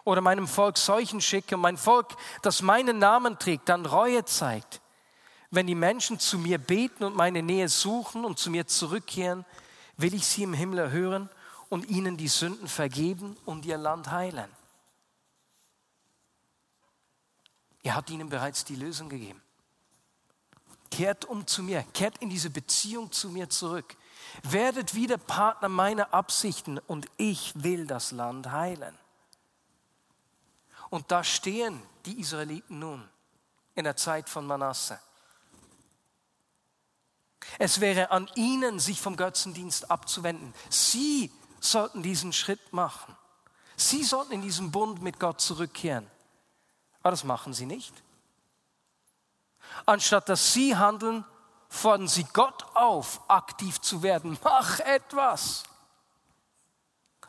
oder 0.05 0.21
meinem 0.21 0.49
Volk 0.49 0.77
Seuchen 0.77 1.21
schicke, 1.21 1.57
mein 1.57 1.77
Volk, 1.77 2.09
das 2.43 2.63
meinen 2.63 2.99
Namen 2.99 3.39
trägt, 3.39 3.69
dann 3.69 3.87
Reue 3.87 4.25
zeigt, 4.25 4.81
wenn 5.51 5.67
die 5.67 5.75
Menschen 5.75 6.19
zu 6.19 6.39
mir 6.39 6.59
beten 6.59 7.05
und 7.05 7.17
meine 7.17 7.43
Nähe 7.43 7.69
suchen 7.69 8.25
und 8.25 8.39
zu 8.39 8.51
mir 8.51 8.67
zurückkehren, 8.67 9.45
will 9.97 10.15
ich 10.15 10.27
sie 10.27 10.45
im 10.45 10.55
Himmel 10.55 10.79
erhören 10.79 11.29
und 11.69 11.89
ihnen 11.89 12.17
die 12.17 12.29
Sünden 12.29 12.69
vergeben 12.69 13.37
und 13.45 13.67
ihr 13.67 13.77
Land 13.77 14.11
heilen. 14.11 14.51
Er 17.83 17.95
hat 17.95 18.11
ihnen 18.11 18.29
bereits 18.29 18.65
die 18.65 18.77
Lösung 18.77 19.09
gegeben. 19.09 19.43
Kehrt 20.91 21.25
um 21.25 21.47
zu 21.47 21.63
mir, 21.63 21.85
kehrt 21.95 22.19
in 22.19 22.31
diese 22.31 22.51
Beziehung 22.51 23.11
zu 23.13 23.31
mir 23.31 23.49
zurück. 23.49 23.97
Werdet 24.43 24.95
wieder 24.95 25.19
Partner 25.19 25.69
meiner 25.69 26.13
Absichten 26.13 26.79
und 26.79 27.07
ich 27.17 27.53
will 27.55 27.87
das 27.87 28.11
Land 28.13 28.51
heilen. 28.51 28.97
Und 30.91 31.11
da 31.11 31.23
stehen 31.23 31.81
die 32.05 32.21
Israeliten 32.21 32.81
nun 32.81 33.09
in 33.75 33.85
der 33.85 33.97
Zeit 33.97 34.29
von 34.29 34.47
Manasse. 34.47 35.01
Es 37.59 37.81
wäre 37.81 38.11
an 38.11 38.31
ihnen, 38.35 38.79
sich 38.79 39.01
vom 39.01 39.17
Götzendienst 39.17 39.91
abzuwenden. 39.91 40.55
Sie 40.69 41.33
sollten 41.61 42.03
diesen 42.03 42.33
Schritt 42.33 42.73
machen. 42.73 43.17
Sie 43.77 44.05
sollten 44.05 44.33
in 44.33 44.43
diesen 44.43 44.71
Bund 44.71 45.03
mit 45.03 45.19
Gott 45.19 45.41
zurückkehren. 45.41 46.07
Aber 47.03 47.11
das 47.11 47.25
machen 47.25 47.55
sie 47.55 47.67
nicht. 47.67 47.95
Anstatt 49.87 50.29
dass 50.29 50.53
sie 50.53 50.77
handeln, 50.77 51.25
fordern 51.69 52.09
sie 52.09 52.25
Gott 52.33 52.65
auf, 52.75 53.21
aktiv 53.29 53.81
zu 53.81 54.03
werden. 54.03 54.39
Mach 54.43 54.81
etwas. 54.81 55.65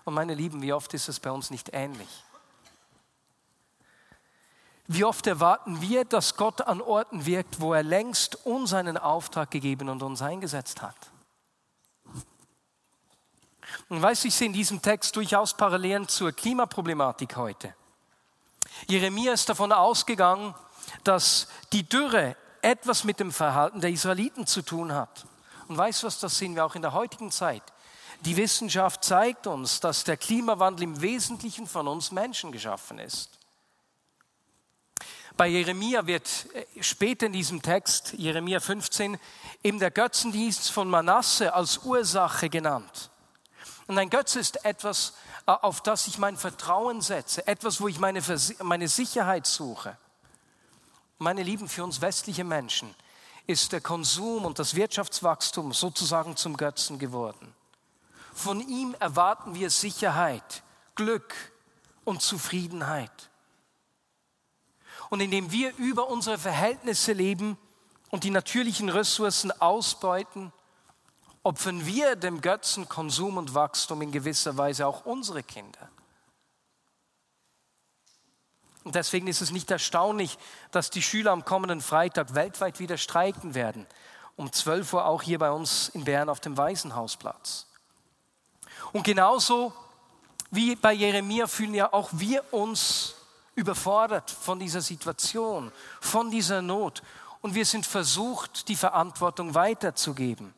Und 0.04 0.13
meine 0.13 0.34
Lieben, 0.34 0.62
wie 0.62 0.74
oft 0.74 0.94
ist 0.94 1.08
es 1.08 1.20
bei 1.20 1.32
uns 1.32 1.51
nicht 1.51 1.70
ähnlich? 1.74 2.10
Wie 4.93 5.05
oft 5.05 5.25
erwarten 5.25 5.79
wir, 5.79 6.03
dass 6.03 6.36
Gott 6.36 6.60
an 6.60 6.81
Orten 6.81 7.25
wirkt, 7.25 7.62
wo 7.62 7.74
er 7.74 7.81
längst 7.81 8.45
uns 8.45 8.74
einen 8.74 8.98
Auftrag 8.98 9.50
gegeben 9.50 9.88
und 9.88 10.03
uns 10.03 10.21
eingesetzt 10.21 10.81
hat? 10.81 10.98
Und 13.88 14.01
weißt 14.01 14.25
du, 14.25 14.27
ich 14.27 14.36
sehe 14.36 14.48
in 14.48 14.53
diesem 14.53 14.81
Text 14.81 15.15
durchaus 15.15 15.55
Parallelen 15.55 16.10
zur 16.10 16.33
Klimaproblematik 16.33 17.38
heute. 17.38 17.74
Jeremia 18.89 19.31
ist 19.31 19.48
davon 19.48 19.71
ausgegangen, 19.71 20.53
dass 21.05 21.48
die 21.71 21.88
Dürre 21.88 22.36
etwas 22.62 23.05
mit 23.05 23.21
dem 23.21 23.31
Verhalten 23.31 23.79
der 23.79 23.91
Israeliten 23.91 24.45
zu 24.45 24.62
tun 24.62 24.93
hat. 24.93 25.25
Und 25.69 25.77
weißt 25.77 26.03
was, 26.03 26.19
das 26.19 26.38
sehen 26.38 26.53
wir 26.55 26.65
auch 26.65 26.75
in 26.75 26.81
der 26.81 26.91
heutigen 26.91 27.31
Zeit. 27.31 27.63
Die 28.25 28.36
Wissenschaft 28.36 29.05
zeigt 29.05 29.48
uns, 29.48 29.79
dass 29.79 30.03
der 30.03 30.17
Klimawandel 30.17 30.83
im 30.83 31.01
Wesentlichen 31.01 31.65
von 31.65 31.88
uns 31.88 32.12
Menschen 32.12 32.51
geschaffen 32.51 33.00
ist. 33.00 33.40
Bei 35.41 35.48
Jeremia 35.48 36.05
wird 36.05 36.45
äh, 36.53 36.83
später 36.83 37.25
in 37.25 37.33
diesem 37.33 37.63
Text, 37.63 38.13
Jeremia 38.13 38.60
15, 38.60 39.17
eben 39.63 39.79
der 39.79 39.89
Götzendienst 39.89 40.69
von 40.69 40.88
Manasse 40.88 41.55
als 41.55 41.79
Ursache 41.79 42.48
genannt. 42.48 43.10
Und 43.88 43.98
ein 43.98 44.12
Götze 44.12 44.39
ist 44.39 44.63
etwas, 44.65 45.15
äh, 45.48 45.51
auf 45.51 45.81
das 45.81 46.05
ich 46.05 46.19
mein 46.19 46.38
Vertrauen 46.38 47.01
setze, 47.01 47.48
etwas, 47.48 47.81
wo 47.81 47.88
ich 47.88 47.98
meine, 47.98 48.21
meine 48.62 48.88
Sicherheit 48.88 49.48
suche. 49.48 49.98
Meine 51.17 51.41
Lieben, 51.41 51.67
für 51.67 51.83
uns 51.83 52.01
westliche 52.01 52.43
Menschen 52.43 52.93
ist 53.48 53.71
der 53.71 53.81
Konsum 53.81 54.45
und 54.45 54.60
das 54.60 54.75
Wirtschaftswachstum 54.75 55.74
sozusagen 55.74 56.38
zum 56.38 56.55
Götzen 56.55 57.00
geworden. 57.00 57.51
Von 58.31 58.62
ihm 58.62 58.95
erwarten 59.00 59.55
wir 59.55 59.71
Sicherheit, 59.71 60.62
Glück 60.93 61.33
und 62.03 62.21
Zufriedenheit. 62.21 63.30
Und 65.12 65.20
indem 65.20 65.51
wir 65.51 65.75
über 65.75 66.08
unsere 66.08 66.38
Verhältnisse 66.38 67.12
leben 67.12 67.58
und 68.12 68.24
die 68.24 68.30
natürlichen 68.30 68.88
Ressourcen 68.88 69.51
ausbeuten, 69.51 70.53
opfern 71.44 71.86
wir 71.86 72.15
dem 72.15 72.39
Götzen 72.39 72.88
Konsum 72.88 73.36
und 73.36 73.53
Wachstum 73.53 74.01
in 74.01 74.13
gewisser 74.13 74.56
Weise 74.56 74.88
auch 74.88 75.06
unsere 75.06 75.44
Kinder. 75.44 75.89
Und 78.86 78.96
deswegen 78.96 79.27
ist 79.27 79.41
es 79.41 79.51
nicht 79.51 79.70
erstaunlich, 79.70 80.38
dass 80.72 80.91
die 80.91 81.01
Schüler 81.01 81.32
am 81.32 81.44
kommenden 81.44 81.82
Freitag 81.82 82.34
weltweit 82.34 82.80
wieder 82.80 82.96
streiken 82.96 83.53
werden. 83.53 83.88
Um 84.38 84.53
12 84.53 84.94
Uhr 84.94 85.06
auch 85.06 85.24
hier 85.24 85.39
bei 85.39 85.51
uns 85.51 85.89
in 85.89 86.06
Bern 86.06 86.30
auf 86.30 86.39
dem 86.39 86.56
Waisenhausplatz. 86.56 87.68
Und 88.94 89.03
genauso 89.03 89.74
wie 90.51 90.77
bei 90.77 90.94
Jeremia 90.94 91.48
fühlen 91.48 91.74
ja 91.74 91.91
auch 91.91 92.12
wir 92.13 92.53
uns 92.53 93.15
überfordert 93.55 94.31
von 94.31 94.60
dieser 94.60 94.81
Situation, 94.81 95.72
von 96.00 96.31
dieser 96.31 96.62
Not. 96.62 97.01
Und 97.41 97.55
wir 97.55 97.65
sind 97.65 97.86
versucht, 97.86 98.67
die 98.67 98.75
Verantwortung 98.75 99.55
weiterzugeben. 99.55 100.53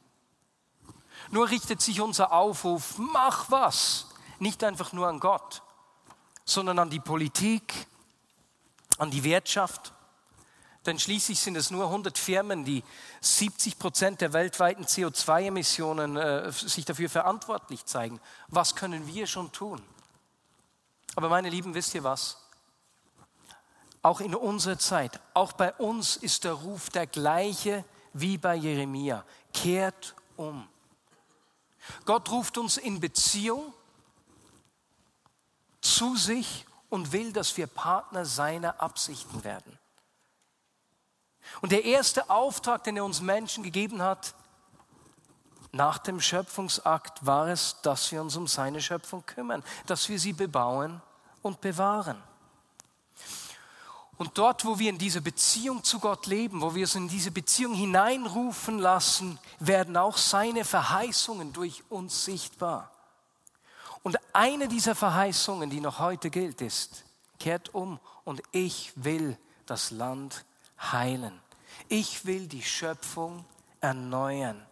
Nur 1.31 1.49
richtet 1.49 1.81
sich 1.81 2.01
unser 2.01 2.31
Aufruf, 2.31 2.95
mach 2.97 3.49
was, 3.49 4.07
nicht 4.39 4.63
einfach 4.63 4.93
nur 4.93 5.07
an 5.07 5.19
Gott, 5.19 5.61
sondern 6.45 6.79
an 6.79 6.89
die 6.89 6.99
Politik, 6.99 7.87
an 8.97 9.09
die 9.09 9.23
Wirtschaft. 9.23 9.93
Denn 10.85 10.99
schließlich 10.99 11.39
sind 11.39 11.55
es 11.55 11.71
nur 11.71 11.85
100 11.85 12.17
Firmen, 12.17 12.65
die 12.65 12.83
70 13.21 13.79
Prozent 13.79 14.21
der 14.21 14.33
weltweiten 14.33 14.83
CO2-Emissionen 14.83 16.17
äh, 16.17 16.51
sich 16.51 16.83
dafür 16.83 17.09
verantwortlich 17.09 17.85
zeigen. 17.85 18.19
Was 18.49 18.75
können 18.75 19.07
wir 19.07 19.25
schon 19.25 19.51
tun? 19.53 19.81
Aber 21.15 21.29
meine 21.29 21.49
Lieben, 21.49 21.73
wisst 21.73 21.95
ihr 21.95 22.03
was? 22.03 22.42
Auch 24.03 24.19
in 24.19 24.35
unserer 24.35 24.77
Zeit, 24.77 25.19
auch 25.33 25.53
bei 25.53 25.73
uns 25.73 26.17
ist 26.17 26.43
der 26.43 26.53
Ruf 26.53 26.89
der 26.89 27.07
gleiche 27.07 27.85
wie 28.11 28.37
bei 28.37 28.55
Jeremia. 28.55 29.23
Kehrt 29.53 30.13
um. 30.35 30.67
Gott 32.05 32.29
ruft 32.29 32.57
uns 32.57 32.77
in 32.77 32.99
Beziehung 32.99 33.73
zu 35.79 36.15
sich 36.17 36.65
und 36.89 37.11
will, 37.13 37.31
dass 37.31 37.55
wir 37.57 37.65
Partner 37.65 38.25
seiner 38.25 38.81
Absichten 38.81 39.43
werden. 39.43 39.79
Und 41.61 41.71
der 41.71 41.85
erste 41.85 42.29
Auftrag, 42.29 42.83
den 42.83 42.97
er 42.97 43.05
uns 43.05 43.21
Menschen 43.21 43.63
gegeben 43.63 44.01
hat, 44.01 44.35
nach 45.71 45.97
dem 45.97 46.21
Schöpfungsakt 46.21 47.25
war 47.25 47.47
es, 47.47 47.77
dass 47.81 48.11
wir 48.11 48.21
uns 48.21 48.35
um 48.35 48.47
seine 48.47 48.81
Schöpfung 48.81 49.25
kümmern, 49.25 49.63
dass 49.87 50.07
wir 50.07 50.19
sie 50.19 50.33
bebauen 50.33 51.01
und 51.41 51.61
bewahren. 51.61 52.21
Und 54.23 54.37
dort, 54.37 54.63
wo 54.63 54.79
wir 54.79 54.89
in 54.89 54.97
dieser 54.97 55.19
Beziehung 55.19 55.83
zu 55.83 55.99
Gott 55.99 56.27
leben, 56.27 56.61
wo 56.61 56.73
wir 56.73 56.85
es 56.85 56.95
in 56.95 57.09
diese 57.09 57.29
Beziehung 57.29 57.73
hineinrufen 57.73 58.79
lassen, 58.79 59.37
werden 59.59 59.97
auch 59.97 60.15
seine 60.15 60.63
Verheißungen 60.63 61.51
durch 61.51 61.83
uns 61.89 62.23
sichtbar. 62.23 62.89
Und 64.01 64.17
eine 64.31 64.69
dieser 64.69 64.95
Verheißungen, 64.95 65.69
die 65.69 65.81
noch 65.81 65.99
heute 65.99 66.29
gilt, 66.29 66.61
ist, 66.61 67.03
kehrt 67.37 67.75
um 67.75 67.99
und 68.23 68.41
ich 68.53 68.93
will 68.95 69.37
das 69.65 69.91
Land 69.91 70.45
heilen. 70.79 71.37
Ich 71.89 72.25
will 72.25 72.47
die 72.47 72.63
Schöpfung 72.63 73.43
erneuern. 73.81 74.65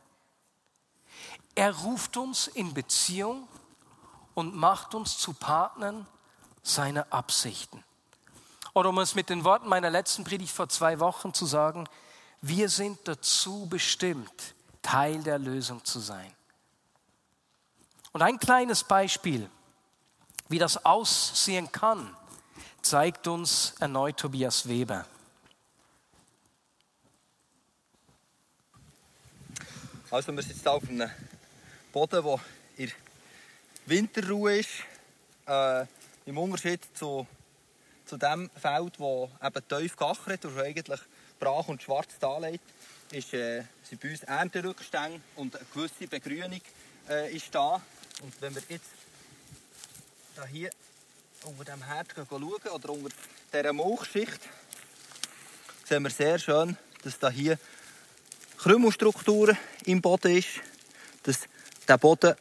Er 1.56 1.76
ruft 1.76 2.16
uns 2.16 2.48
in 2.48 2.74
Beziehung 2.74 3.50
und 4.34 4.56
macht 4.56 4.96
uns 4.96 5.18
zu 5.18 5.34
Partnern 5.34 6.08
seiner 6.64 7.12
Absichten. 7.12 7.84
Oder 8.74 8.90
um 8.90 9.00
es 9.00 9.16
mit 9.16 9.30
den 9.30 9.44
Worten 9.44 9.68
meiner 9.68 9.90
letzten 9.90 10.24
Predigt 10.24 10.54
vor 10.54 10.70
zwei 10.70 11.00
Wochen 11.00 11.34
zu 11.34 11.46
sagen, 11.46 11.88
wir 12.42 12.70
sind 12.70 13.00
dazu 13.06 13.68
bestimmt, 13.68 14.56
Teil 14.82 15.22
der 15.24 15.38
Lösung 15.38 15.84
zu 15.86 16.00
sein. 16.00 16.34
Und 18.14 18.22
ein 18.22 18.40
kleines 18.40 18.84
Beispiel, 18.84 19.50
wie 20.50 20.60
das 20.60 20.86
aussehen 20.86 21.72
kann, 21.72 22.16
zeigt 22.82 23.28
uns 23.28 23.76
erneut 23.80 24.18
Tobias 24.18 24.68
Weber. 24.68 25.06
Also 30.10 30.34
wir 30.34 30.44
jetzt 30.44 30.68
auf 30.68 30.84
einem 30.90 31.10
Boden, 31.94 32.22
der 32.22 32.40
in 32.76 32.92
Winterruhe 33.86 34.60
ist. 34.60 34.70
Äh, 35.48 35.86
Im 36.26 36.38
Unterschied 36.38 36.82
zu, 36.94 37.26
zu 38.12 38.18
dem 38.18 38.50
Feld, 38.60 38.96
das 39.00 39.54
eben 39.56 39.68
tief 39.70 39.96
geachert 39.96 40.44
und 40.44 40.60
eigentlich 40.60 41.00
brach 41.40 41.70
und 41.70 41.82
schwarz 41.82 42.10
darlegt, 42.20 42.66
ist, 43.10 43.34
äh, 43.34 43.64
sind 43.84 44.02
bei 44.02 44.10
uns 44.10 44.24
Ernterückstände 44.24 45.22
und 45.38 45.56
eine 45.56 45.66
gewisse 45.74 46.08
Begrünung 46.08 46.60
äh, 47.08 47.34
ist 47.34 47.56
da. 47.56 47.82
Und 48.22 48.34
wenn 48.42 48.54
wir 48.54 48.64
jetzt 48.68 48.90
da 50.36 50.46
hier 50.46 50.70
unter 51.46 51.64
dem 51.64 51.82
Herd 51.84 52.08
schauen 52.14 52.44
oder 52.44 52.90
unter 52.90 53.16
dieser 53.54 53.72
Milchschicht, 53.72 54.42
sehen 55.88 56.04
wir 56.04 56.10
sehr 56.10 56.38
schön, 56.38 56.76
dass 57.04 57.18
da 57.18 57.30
hier 57.30 57.58
Krümelstruktur 58.58 59.56
im 59.86 60.02
Boden 60.02 60.36
ist, 60.36 60.60
dass 61.24 61.40
der 61.88 61.98
Boden 61.98 62.36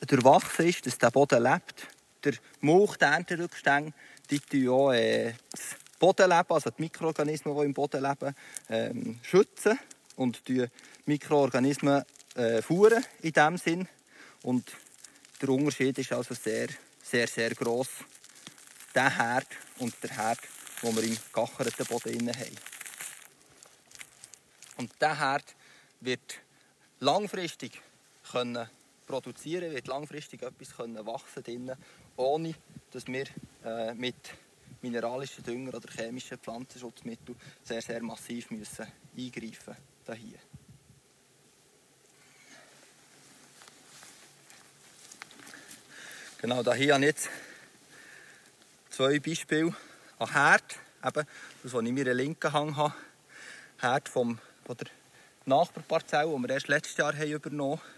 durchwachsen 0.00 0.68
ist, 0.68 0.86
dass 0.86 0.96
der 0.96 1.10
Boden 1.10 1.42
lebt. 1.42 1.86
Der 2.24 2.32
Milch, 2.60 2.96
die 2.96 3.04
Ernterückstände, 3.04 3.92
die 4.30 4.68
auch 4.68 4.92
äh, 4.92 5.34
das 5.50 5.76
Bodenleben, 5.98 6.50
also 6.50 6.70
die 6.70 6.82
Mikroorganismen, 6.82 7.56
die 7.56 7.64
im 7.64 7.74
Boden 7.74 8.02
leben, 8.02 8.34
ähm, 8.68 9.18
schützen 9.22 9.78
und 10.16 10.46
die 10.48 10.66
Mikroorganismen 11.06 12.04
äh, 12.34 12.62
fuhren 12.62 13.04
in 13.22 13.32
dem 13.32 13.56
Sinn. 13.56 13.88
Und 14.42 14.70
der 15.40 15.48
Unterschied 15.48 15.98
ist 15.98 16.12
also 16.12 16.34
sehr, 16.34 16.68
sehr, 17.02 17.26
sehr 17.26 17.54
gross. 17.54 17.88
Der 18.94 19.10
Herd 19.10 19.46
und 19.78 19.94
der 20.02 20.10
Herd, 20.10 20.38
den 20.82 20.96
wir 20.96 21.02
im 21.02 21.16
gacherten 21.32 21.86
Boden 21.86 22.28
haben. 22.28 22.56
Und 24.76 24.92
dieser 25.00 25.18
Herd 25.18 25.54
wird 26.00 26.40
langfristig 27.00 27.80
können 28.30 28.68
produzieren, 29.06 29.72
wird 29.72 29.86
langfristig 29.86 30.42
etwas 30.42 30.76
können 30.76 31.06
wachsen 31.06 31.44
können, 31.44 31.76
ohne 32.16 32.54
dass 32.90 33.06
wir 33.06 33.26
äh, 33.64 33.94
mit 33.94 34.16
mineralischen 34.82 35.44
Dünger 35.44 35.74
oder 35.74 35.88
chemischen 35.92 36.38
Pflanzenschutzmitteln 36.38 37.38
sehr, 37.62 37.82
sehr 37.82 38.02
massiv 38.02 38.50
müssen 38.50 38.86
eingreifen 39.16 39.76
müssen. 40.06 40.38
Genau, 46.38 46.62
da 46.62 46.74
hier 46.74 46.94
habe 46.94 47.04
ich 47.04 47.10
jetzt 47.10 47.28
zwei 48.90 49.18
Beispiele 49.18 49.74
an 50.18 50.32
Herd. 50.32 50.76
Eben 51.04 51.26
das, 51.62 51.72
was 51.72 51.82
ich 51.82 51.88
in 51.88 51.94
meiner 51.94 52.14
linken 52.14 52.52
Hand 52.52 52.76
habe. 52.76 52.94
Herd 53.78 54.08
vom, 54.08 54.38
von 54.64 54.76
der 54.76 54.86
Nachbarparzelle, 55.44 56.34
die 56.36 56.42
wir 56.42 56.50
erst 56.50 56.68
letztes 56.68 56.96
Jahr 56.96 57.16
haben 57.16 57.30
übernommen 57.30 57.80
haben. 57.80 57.88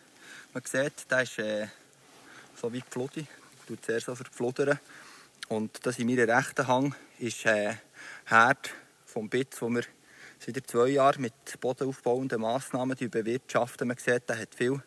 Man 0.55 0.63
sieht, 0.65 1.11
der 1.11 1.23
ist 1.23 1.39
äh, 1.39 1.69
so 2.61 2.73
wie 2.73 2.81
Pfludi. 2.81 3.21
Ich 3.21 3.38
tue 3.69 3.81
zuerst 3.81 4.07
so 4.07 4.15
verpfludern. 4.15 4.79
Und 5.49 5.87
das 5.87 5.99
in 5.99 6.09
meiner 6.09 6.29
rechten 6.29 6.67
Hand 6.67 6.95
ist 7.19 7.47
äh, 7.47 7.75
Herd 8.25 8.71
vom 9.07 9.29
Bitz, 9.29 9.61
wo 9.63 9.69
wir 9.69 9.85
seit 10.39 10.67
zwei 10.67 10.89
Jahren 10.89 11.23
mit 11.23 11.61
bodenaufbauenden 11.61 12.41
Massnahmen 12.41 12.97
bewirtschaften. 12.97 13.89
Man 13.89 13.97
sieht, 13.97 14.29
der 14.29 14.39
hat 14.39 14.55
viel 14.55 14.83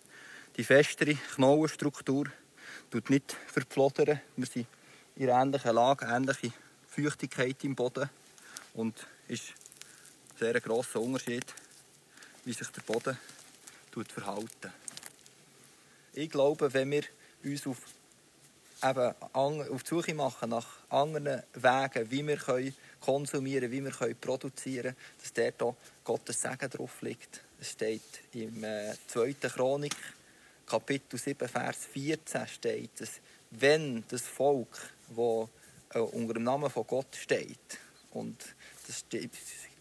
die 0.57 0.63
festere 0.63 1.15
Knollenstruktur 1.15 2.25
tut 2.89 3.09
nicht 3.09 3.37
verplottern. 3.47 4.19
Wir 4.35 4.45
sind 4.45 4.67
in 5.15 5.29
ähnlicher 5.29 5.73
Lage, 5.73 6.05
ähnliche 6.05 6.51
Feuchtigkeit 6.89 7.63
im 7.63 7.75
Boden 7.75 8.09
und 8.73 8.95
ist 9.27 9.53
ein 10.33 10.37
sehr 10.39 10.59
grosser 10.59 10.99
Unterschied, 10.99 11.45
wie 12.43 12.53
sich 12.53 12.67
der 12.67 12.81
Boden 12.81 13.17
verhalten. 14.07 14.73
Ich 16.13 16.29
glaube, 16.29 16.73
wenn 16.73 16.91
wir 16.91 17.03
uns 17.43 17.65
auf, 17.65 17.77
eben, 18.83 19.13
auf 19.33 19.83
die 19.83 19.89
Suche 19.89 20.13
machen 20.13 20.49
nach 20.49 20.67
anderen 20.89 21.43
Wegen, 21.53 22.11
wie 22.11 22.27
wir 22.27 22.37
können 22.37 22.75
konsumieren 22.99 23.71
wie 23.71 23.83
wir 23.83 23.91
können 23.91 24.15
produzieren 24.15 24.95
können, 24.95 24.95
dass 25.21 25.33
dort 25.33 25.61
auch 25.63 25.75
Gottes 26.03 26.41
Segen 26.41 26.69
drauf 26.69 27.01
liegt. 27.01 27.41
Es 27.59 27.71
steht 27.71 28.01
im 28.33 28.63
äh, 28.63 28.93
2. 29.07 29.33
Chronik, 29.33 29.95
Kapitel 30.65 31.17
7, 31.17 31.47
Vers 31.47 31.85
14 31.91 32.47
steht 32.47 33.01
es, 33.01 33.19
wenn 33.51 34.03
das 34.07 34.21
Volk, 34.21 34.77
das 35.09 35.49
äh, 35.93 35.99
unter 35.99 36.35
dem 36.35 36.43
Namen 36.43 36.69
von 36.69 36.87
Gott 36.87 37.15
steht, 37.15 37.79
und 38.11 38.37
das 38.87 39.05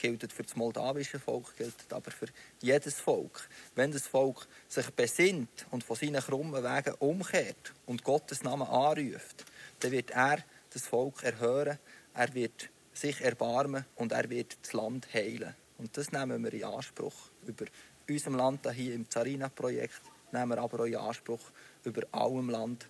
gilt 0.01 0.33
für 0.33 0.43
das 0.43 0.57
moldawische 0.57 1.19
Volk, 1.19 1.57
gilt 1.57 1.93
aber 1.93 2.11
für 2.11 2.27
jedes 2.61 2.99
Volk. 2.99 3.49
Wenn 3.75 3.93
das 3.93 4.07
Volk 4.07 4.49
sich 4.69 4.91
besinnt 4.91 5.67
und 5.71 5.85
von 5.85 5.97
seinen 5.97 6.23
krummen 6.23 6.65
Wegen 6.65 6.95
umkehrt 6.99 7.75
und 7.87 8.03
Gottes 8.03 8.43
Namen 8.43 8.67
anruft, 8.67 9.45
dann 9.81 9.93
wird 9.93 10.11
er 10.11 10.39
das 10.73 10.87
Volk 10.87 11.23
erhören, 11.23 11.79
er 12.15 12.35
wird 12.35 12.71
sich 12.93 13.21
erbarmen 13.21 13.85
und 13.97 14.13
er 14.13 14.29
wird 14.29 14.57
das 14.63 14.73
Land 14.73 15.13
heilen. 15.13 15.55
Und 15.79 15.97
das 15.97 16.13
nehmen 16.13 16.43
wir 16.43 16.53
in 16.53 16.65
Anspruch. 16.65 17.15
Über 17.47 17.67
unserem 18.09 18.35
Land 18.35 18.71
hier 18.73 18.95
im 18.95 19.09
Zarina-Projekt 19.09 20.03
nehmen 20.33 20.51
wir 20.51 20.59
aber 20.59 20.81
auch 20.81 20.87
in 20.87 20.97
Anspruch 20.97 21.41
über 21.85 22.03
allem 22.13 22.51
Land, 22.51 22.89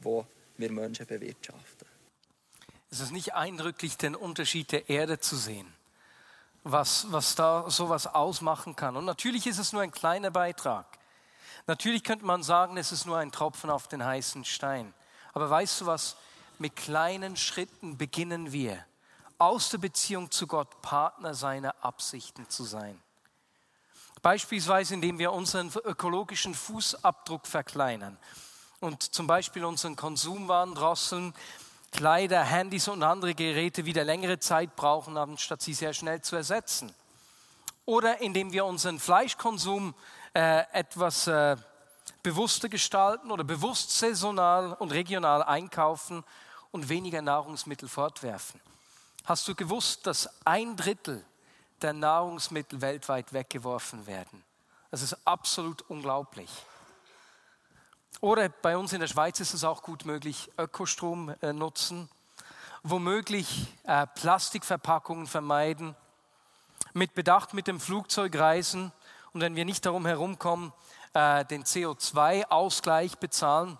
wo 0.00 0.26
wir 0.56 0.70
Menschen 0.70 1.06
bewirtschaften. 1.06 1.88
Es 2.90 3.00
ist 3.00 3.12
nicht 3.12 3.34
eindrücklich, 3.34 3.96
den 3.96 4.14
Unterschied 4.14 4.72
der 4.72 4.88
Erde 4.88 5.18
zu 5.18 5.36
sehen, 5.36 5.66
was, 6.70 7.10
was 7.10 7.34
da 7.34 7.70
sowas 7.70 8.06
ausmachen 8.06 8.76
kann. 8.76 8.96
Und 8.96 9.04
natürlich 9.04 9.46
ist 9.46 9.58
es 9.58 9.72
nur 9.72 9.82
ein 9.82 9.90
kleiner 9.90 10.30
Beitrag. 10.30 10.86
Natürlich 11.66 12.04
könnte 12.04 12.24
man 12.24 12.42
sagen, 12.42 12.76
es 12.76 12.92
ist 12.92 13.06
nur 13.06 13.18
ein 13.18 13.32
Tropfen 13.32 13.70
auf 13.70 13.88
den 13.88 14.04
heißen 14.04 14.44
Stein. 14.44 14.94
Aber 15.32 15.50
weißt 15.50 15.80
du 15.80 15.86
was? 15.86 16.16
Mit 16.58 16.76
kleinen 16.76 17.36
Schritten 17.36 17.96
beginnen 17.96 18.52
wir, 18.52 18.84
aus 19.38 19.70
der 19.70 19.78
Beziehung 19.78 20.30
zu 20.30 20.46
Gott 20.46 20.82
Partner 20.82 21.34
seiner 21.34 21.74
Absichten 21.84 22.48
zu 22.48 22.64
sein. 22.64 23.00
Beispielsweise, 24.22 24.94
indem 24.94 25.18
wir 25.18 25.32
unseren 25.32 25.70
ökologischen 25.84 26.54
Fußabdruck 26.54 27.46
verkleinern 27.46 28.18
und 28.80 29.14
zum 29.14 29.28
Beispiel 29.28 29.64
unseren 29.64 29.94
Konsumwaren 29.94 30.74
drosseln, 30.74 31.34
Kleider, 31.92 32.42
Handys 32.42 32.88
und 32.88 33.02
andere 33.02 33.34
Geräte 33.34 33.84
wieder 33.84 34.04
längere 34.04 34.38
Zeit 34.38 34.76
brauchen, 34.76 35.16
anstatt 35.16 35.62
sie 35.62 35.74
sehr 35.74 35.94
schnell 35.94 36.20
zu 36.20 36.36
ersetzen. 36.36 36.94
Oder 37.84 38.20
indem 38.20 38.52
wir 38.52 38.66
unseren 38.66 38.98
Fleischkonsum 38.98 39.94
äh, 40.34 40.64
etwas 40.72 41.26
äh, 41.26 41.56
bewusster 42.22 42.68
gestalten 42.68 43.30
oder 43.30 43.44
bewusst 43.44 43.98
saisonal 43.98 44.74
und 44.74 44.92
regional 44.92 45.42
einkaufen 45.42 46.24
und 46.70 46.88
weniger 46.88 47.22
Nahrungsmittel 47.22 47.88
fortwerfen. 47.88 48.60
Hast 49.24 49.48
du 49.48 49.54
gewusst, 49.54 50.06
dass 50.06 50.28
ein 50.44 50.76
Drittel 50.76 51.24
der 51.80 51.92
Nahrungsmittel 51.92 52.80
weltweit 52.80 53.32
weggeworfen 53.32 54.06
werden? 54.06 54.44
Das 54.90 55.02
ist 55.02 55.16
absolut 55.26 55.82
unglaublich. 55.88 56.50
Oder 58.20 58.48
bei 58.48 58.76
uns 58.76 58.92
in 58.92 59.00
der 59.00 59.06
Schweiz 59.06 59.38
ist 59.40 59.54
es 59.54 59.64
auch 59.64 59.82
gut 59.82 60.04
möglich, 60.04 60.50
Ökostrom 60.58 61.34
äh, 61.40 61.52
nutzen, 61.52 62.08
womöglich 62.82 63.74
äh, 63.84 64.06
Plastikverpackungen 64.06 65.26
vermeiden, 65.26 65.94
mit 66.94 67.14
Bedacht 67.14 67.54
mit 67.54 67.68
dem 67.68 67.78
Flugzeug 67.78 68.36
reisen 68.36 68.92
und 69.32 69.40
wenn 69.40 69.56
wir 69.56 69.64
nicht 69.64 69.86
darum 69.86 70.06
herumkommen, 70.06 70.72
äh, 71.14 71.44
den 71.44 71.64
CO2-Ausgleich 71.64 73.18
bezahlen. 73.18 73.78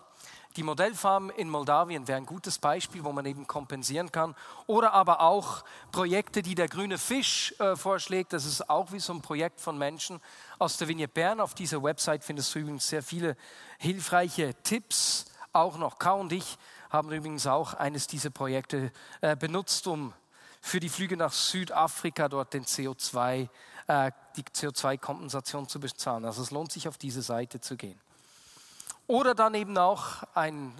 Die 0.55 0.63
Modellfarm 0.63 1.29
in 1.29 1.47
Moldawien 1.47 2.07
wäre 2.07 2.17
ein 2.17 2.25
gutes 2.25 2.57
Beispiel, 2.57 3.03
wo 3.03 3.11
man 3.11 3.25
eben 3.25 3.45
kompensieren 3.45 4.11
kann. 4.11 4.35
Oder 4.65 4.93
aber 4.93 5.21
auch 5.21 5.63
Projekte, 5.91 6.41
die 6.41 6.55
der 6.55 6.67
grüne 6.67 6.97
Fisch 6.97 7.53
äh, 7.59 7.75
vorschlägt. 7.75 8.33
Das 8.33 8.45
ist 8.45 8.67
auch 8.67 8.91
wie 8.91 8.99
so 8.99 9.13
ein 9.13 9.21
Projekt 9.21 9.61
von 9.61 9.77
Menschen 9.77 10.19
aus 10.57 10.77
der 10.77 10.87
Vignette 10.87 11.13
Bern. 11.13 11.39
Auf 11.39 11.53
dieser 11.53 11.83
Website 11.83 12.23
findest 12.23 12.53
du 12.53 12.59
übrigens 12.59 12.87
sehr 12.87 13.03
viele 13.03 13.37
hilfreiche 13.77 14.55
Tipps. 14.63 15.25
Auch 15.53 15.77
noch 15.77 15.99
K 15.99 16.13
und 16.13 16.33
ich 16.33 16.57
haben 16.89 17.11
übrigens 17.11 17.45
auch 17.45 17.75
eines 17.75 18.07
dieser 18.07 18.31
Projekte 18.31 18.91
äh, 19.21 19.35
benutzt, 19.35 19.85
um 19.85 20.13
für 20.61 20.79
die 20.79 20.89
Flüge 20.89 21.15
nach 21.15 21.31
Südafrika 21.31 22.27
dort 22.27 22.53
den 22.53 22.65
CO2, 22.65 23.47
äh, 23.87 24.11
die 24.35 24.43
CO2-Kompensation 24.43 25.67
zu 25.67 25.79
bezahlen. 25.79 26.25
Also 26.25 26.41
es 26.41 26.51
lohnt 26.51 26.71
sich, 26.71 26.87
auf 26.87 26.97
diese 26.97 27.21
Seite 27.21 27.61
zu 27.61 27.77
gehen. 27.77 27.99
Oder 29.09 29.33
dann 29.33 29.55
eben 29.55 29.75
auch 29.75 30.21
ein, 30.35 30.71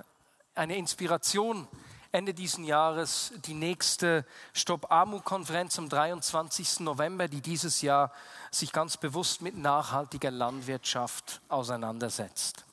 eine 0.53 0.77
Inspiration 0.77 1.67
Ende 2.11 2.35
dieses 2.35 2.63
Jahres 2.63 3.33
die 3.45 3.55
nächste 3.55 4.23
Stop 4.53 4.91
Armut-Konferenz 4.91 5.79
am 5.79 5.89
23. 5.89 6.81
November, 6.81 7.27
die 7.27 7.41
dieses 7.41 7.81
Jahr 7.81 8.11
sich 8.51 8.71
ganz 8.71 8.97
bewusst 8.97 9.41
mit 9.41 9.57
nachhaltiger 9.57 10.29
Landwirtschaft 10.29 11.41
auseinandersetzt. 11.49 12.65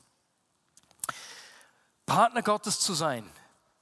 Partner 2.05 2.43
Gottes 2.43 2.79
zu 2.79 2.93
sein 2.93 3.27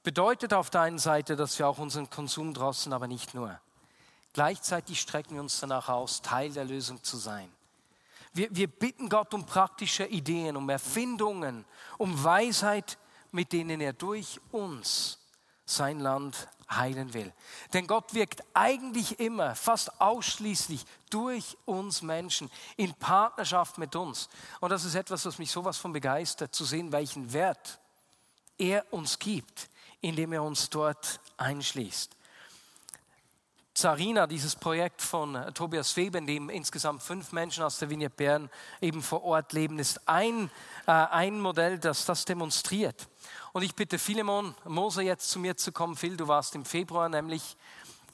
bedeutet 0.02 0.54
auf 0.54 0.70
der 0.70 0.80
einen 0.80 0.98
Seite, 0.98 1.36
dass 1.36 1.58
wir 1.58 1.68
auch 1.68 1.76
unseren 1.76 2.08
Konsum 2.08 2.54
draußen, 2.54 2.90
aber 2.90 3.06
nicht 3.06 3.34
nur. 3.34 3.60
Gleichzeitig 4.32 4.98
strecken 4.98 5.34
wir 5.34 5.42
uns 5.42 5.60
danach 5.60 5.90
aus, 5.90 6.22
Teil 6.22 6.50
der 6.52 6.64
Lösung 6.64 7.04
zu 7.04 7.18
sein. 7.18 7.52
Wir, 8.36 8.54
wir 8.54 8.66
bitten 8.66 9.08
Gott 9.08 9.32
um 9.32 9.46
praktische 9.46 10.04
Ideen, 10.04 10.56
um 10.56 10.68
Erfindungen, 10.68 11.64
um 11.96 12.22
Weisheit, 12.22 12.98
mit 13.32 13.52
denen 13.52 13.80
er 13.80 13.94
durch 13.94 14.40
uns 14.52 15.18
sein 15.64 16.00
Land 16.00 16.48
heilen 16.70 17.14
will. 17.14 17.32
Denn 17.72 17.86
Gott 17.86 18.12
wirkt 18.12 18.42
eigentlich 18.52 19.20
immer, 19.20 19.54
fast 19.54 20.00
ausschließlich 20.00 20.84
durch 21.10 21.56
uns 21.64 22.02
Menschen, 22.02 22.50
in 22.76 22.92
Partnerschaft 22.94 23.78
mit 23.78 23.96
uns. 23.96 24.28
Und 24.60 24.70
das 24.70 24.84
ist 24.84 24.96
etwas, 24.96 25.24
was 25.24 25.38
mich 25.38 25.50
sowas 25.50 25.78
von 25.78 25.92
begeistert, 25.92 26.54
zu 26.54 26.64
sehen, 26.64 26.92
welchen 26.92 27.32
Wert 27.32 27.78
er 28.58 28.84
uns 28.92 29.18
gibt, 29.18 29.70
indem 30.00 30.32
er 30.32 30.42
uns 30.42 30.68
dort 30.68 31.20
einschließt. 31.36 32.15
Zarina, 33.76 34.26
dieses 34.26 34.56
Projekt 34.56 35.02
von 35.02 35.34
äh, 35.34 35.52
Tobias 35.52 35.94
Weber, 35.98 36.16
in 36.18 36.26
dem 36.26 36.48
insgesamt 36.48 37.02
fünf 37.02 37.32
Menschen 37.32 37.62
aus 37.62 37.78
der 37.78 37.90
Vignette 37.90 38.14
Bern 38.16 38.50
eben 38.80 39.02
vor 39.02 39.22
Ort 39.22 39.52
leben, 39.52 39.78
ist 39.78 40.08
ein, 40.08 40.50
äh, 40.86 40.92
ein 40.92 41.38
Modell, 41.38 41.78
das 41.78 42.06
das 42.06 42.24
demonstriert. 42.24 43.06
Und 43.52 43.62
ich 43.62 43.74
bitte 43.74 43.98
Philemon 43.98 44.54
Moser 44.64 45.02
jetzt 45.02 45.28
zu 45.28 45.38
mir 45.38 45.58
zu 45.58 45.72
kommen. 45.72 45.94
Phil, 45.94 46.16
du 46.16 46.26
warst 46.26 46.54
im 46.54 46.64
Februar 46.64 47.10
nämlich 47.10 47.58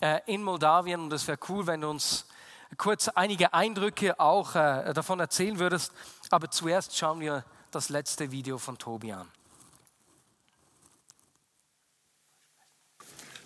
äh, 0.01 0.21
in 0.27 0.43
Moldawien 0.43 1.03
und 1.03 1.13
es 1.13 1.29
wäre 1.29 1.39
cool, 1.49 1.65
wenn 1.69 1.83
du 1.83 1.91
uns 1.91 2.27
kurz 2.77 3.07
einige 3.07 3.55
Eindrücke 3.55 4.19
auch 4.19 4.57
äh, 4.57 4.93
davon 4.93 5.21
erzählen 5.21 5.61
würdest. 5.61 5.93
Aber 6.31 6.51
zuerst 6.51 6.99
schauen 6.99 7.21
wir 7.21 7.45
das 7.71 7.89
letzte 7.89 8.33
Video 8.33 8.59
von 8.59 8.79
Tobi 8.79 9.13
an. 9.13 9.31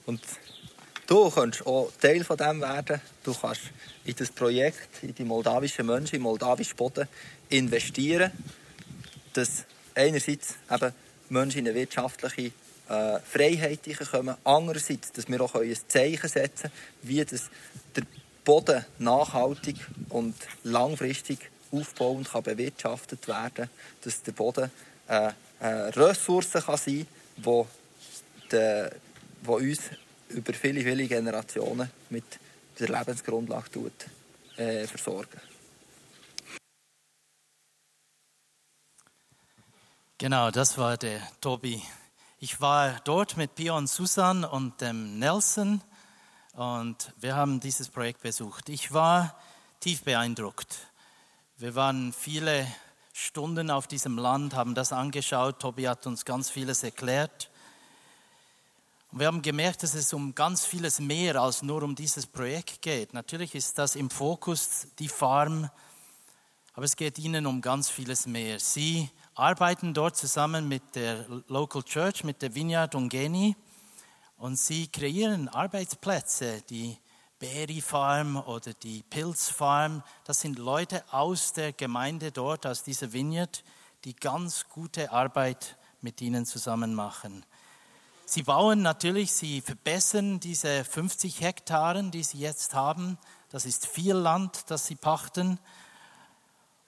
Und 0.07 0.23
Du 1.07 1.31
kannst 1.31 1.65
auch 1.65 1.93
Teil 2.01 2.25
von 2.25 2.37
dem 2.37 2.61
werden. 2.61 3.01
Du 3.23 3.33
kannst 3.33 3.63
in 4.05 4.17
das 4.17 4.31
Projekt, 4.31 5.03
in 5.03 5.15
die 5.15 5.25
moldawischen 5.25 5.87
Menschen, 5.87 6.17
im 6.17 6.23
moldawischen 6.23 6.77
Boden 6.77 7.07
investieren, 7.49 8.33
dass 9.33 9.65
einerseits 9.95 10.55
eben 10.69 10.93
Menschen 11.29 11.61
in 11.61 11.69
eine 11.69 11.77
wirtschaftliche 11.77 12.53
äh, 12.89 13.21
Freiheit 13.21 13.81
kommen, 14.11 14.37
andererseits, 14.43 15.13
dass 15.13 15.29
wir 15.29 15.41
auch 15.41 15.55
ein 15.55 15.77
Zeichen 15.87 16.29
setzen 16.29 16.63
können, 16.63 16.73
wie 17.03 17.25
das 17.25 17.51
der 17.95 18.03
Boden 18.45 18.85
nachhaltig 18.99 19.77
und 20.09 20.35
langfristig 20.65 21.39
aufbauend 21.71 22.31
kann 22.31 22.43
bewirtschaftet 22.43 23.29
werden 23.29 23.55
kann, 23.55 23.71
dass 24.03 24.23
der 24.23 24.33
Boden 24.33 24.71
äh, 25.07 25.31
eine 25.61 25.97
Ressource 25.97 26.53
kann 26.53 26.77
sein 26.77 27.07
kann, 27.45 27.67
die, 28.51 28.89
die 29.43 29.49
uns 29.49 29.81
über 30.31 30.53
viele, 30.53 30.81
viele 30.81 31.07
Generationen 31.07 31.91
mit 32.11 32.25
der 32.79 32.89
Lebensgrundlage 32.89 33.71
tut, 33.71 34.07
äh, 34.57 34.87
versorgen. 34.87 35.41
Genau, 40.19 40.51
das 40.51 40.79
war 40.79 40.97
der 40.97 41.21
Tobi. 41.41 41.83
Ich 42.39 42.61
war 42.61 43.01
dort 43.05 43.37
mit 43.37 43.55
Björn 43.55 43.87
Susan 43.87 44.45
und 44.45 44.81
dem 44.81 45.19
Nelson 45.19 45.83
und 46.55 47.13
wir 47.19 47.37
haben 47.37 47.61
dieses 47.61 47.89
Projekt 47.89 48.23
besucht. 48.23 48.69
Ich 48.71 48.93
war 48.93 49.39
tief 49.81 50.03
beeindruckt. 50.05 50.89
Wir 51.59 51.75
waren 51.75 52.15
viele 52.15 52.67
Stunden 53.13 53.71
auf 53.71 53.87
diesem 53.87 54.19
Land, 54.19 54.55
haben 54.55 54.75
das 54.75 54.93
angeschaut. 54.93 55.61
Tobi 55.61 55.89
hat 55.89 56.07
uns 56.07 56.25
ganz 56.25 56.51
vieles 56.51 56.83
erklärt. 56.83 57.51
Und 59.17 59.21
wir 59.21 59.29
haben 59.29 59.41
gemerkt, 59.41 59.83
dass 59.83 59.95
es 59.95 60.13
um 60.13 60.35
ganz 60.35 60.67
vieles 60.67 61.01
mehr 61.01 61.37
als 61.37 61.63
nur 61.63 61.83
um 61.83 61.95
dieses 61.95 62.27
Projekt 62.27 62.83
geht. 62.83 63.15
Natürlich 63.15 63.55
ist 63.55 63.79
das 63.79 63.97
im 63.97 64.11
Fokus 64.11 64.89
die 64.99 65.09
Farm, 65.09 65.71
aber 66.75 66.85
es 66.85 66.97
geht 66.97 67.19
ihnen 67.19 67.47
um 67.47 67.63
ganz 67.63 67.89
vieles 67.89 68.27
mehr. 68.27 68.61
Sie 68.61 69.09
arbeiten 69.35 69.95
dort 69.95 70.19
zusammen 70.19 70.69
mit 70.69 70.97
der 70.97 71.25
Local 71.49 71.83
Church, 71.83 72.25
mit 72.25 72.43
der 72.43 72.55
Vineyard 72.55 72.95
Ungeni 72.95 73.57
und 74.37 74.59
sie 74.59 74.87
kreieren 74.89 75.49
Arbeitsplätze. 75.49 76.61
Die 76.69 76.99
Berry 77.39 77.81
Farm 77.81 78.37
oder 78.37 78.75
die 78.75 79.03
Pilz 79.03 79.49
Farm, 79.49 80.03
das 80.25 80.43
sind 80.43 80.59
Leute 80.59 81.03
aus 81.11 81.55
der 81.55 81.73
Gemeinde 81.73 82.33
dort, 82.33 82.67
aus 82.67 82.83
dieser 82.83 83.15
Vineyard, 83.15 83.65
die 84.05 84.15
ganz 84.15 84.69
gute 84.69 85.11
Arbeit 85.11 85.79
mit 86.03 86.21
ihnen 86.21 86.45
zusammen 86.45 86.95
machen. 86.95 87.47
Sie 88.29 88.43
bauen 88.43 88.83
natürlich, 88.83 89.31
sie 89.31 89.61
verbessern 89.61 90.41
diese 90.41 90.85
50 90.85 91.41
Hektaren, 91.43 92.11
die 92.11 92.25
sie 92.25 92.39
jetzt 92.39 92.75
haben. 92.75 93.19
Das 93.51 93.65
ist 93.65 93.87
viel 93.87 94.15
Land, 94.15 94.65
das 94.67 94.87
sie 94.87 94.97
pachten. 94.97 95.61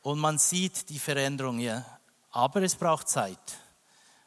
Und 0.02 0.18
man 0.18 0.38
sieht 0.38 0.88
die 0.88 0.98
Veränderung 0.98 1.58
hier. 1.58 1.86
Aber 2.32 2.60
es 2.62 2.74
braucht 2.74 3.08
Zeit. 3.08 3.38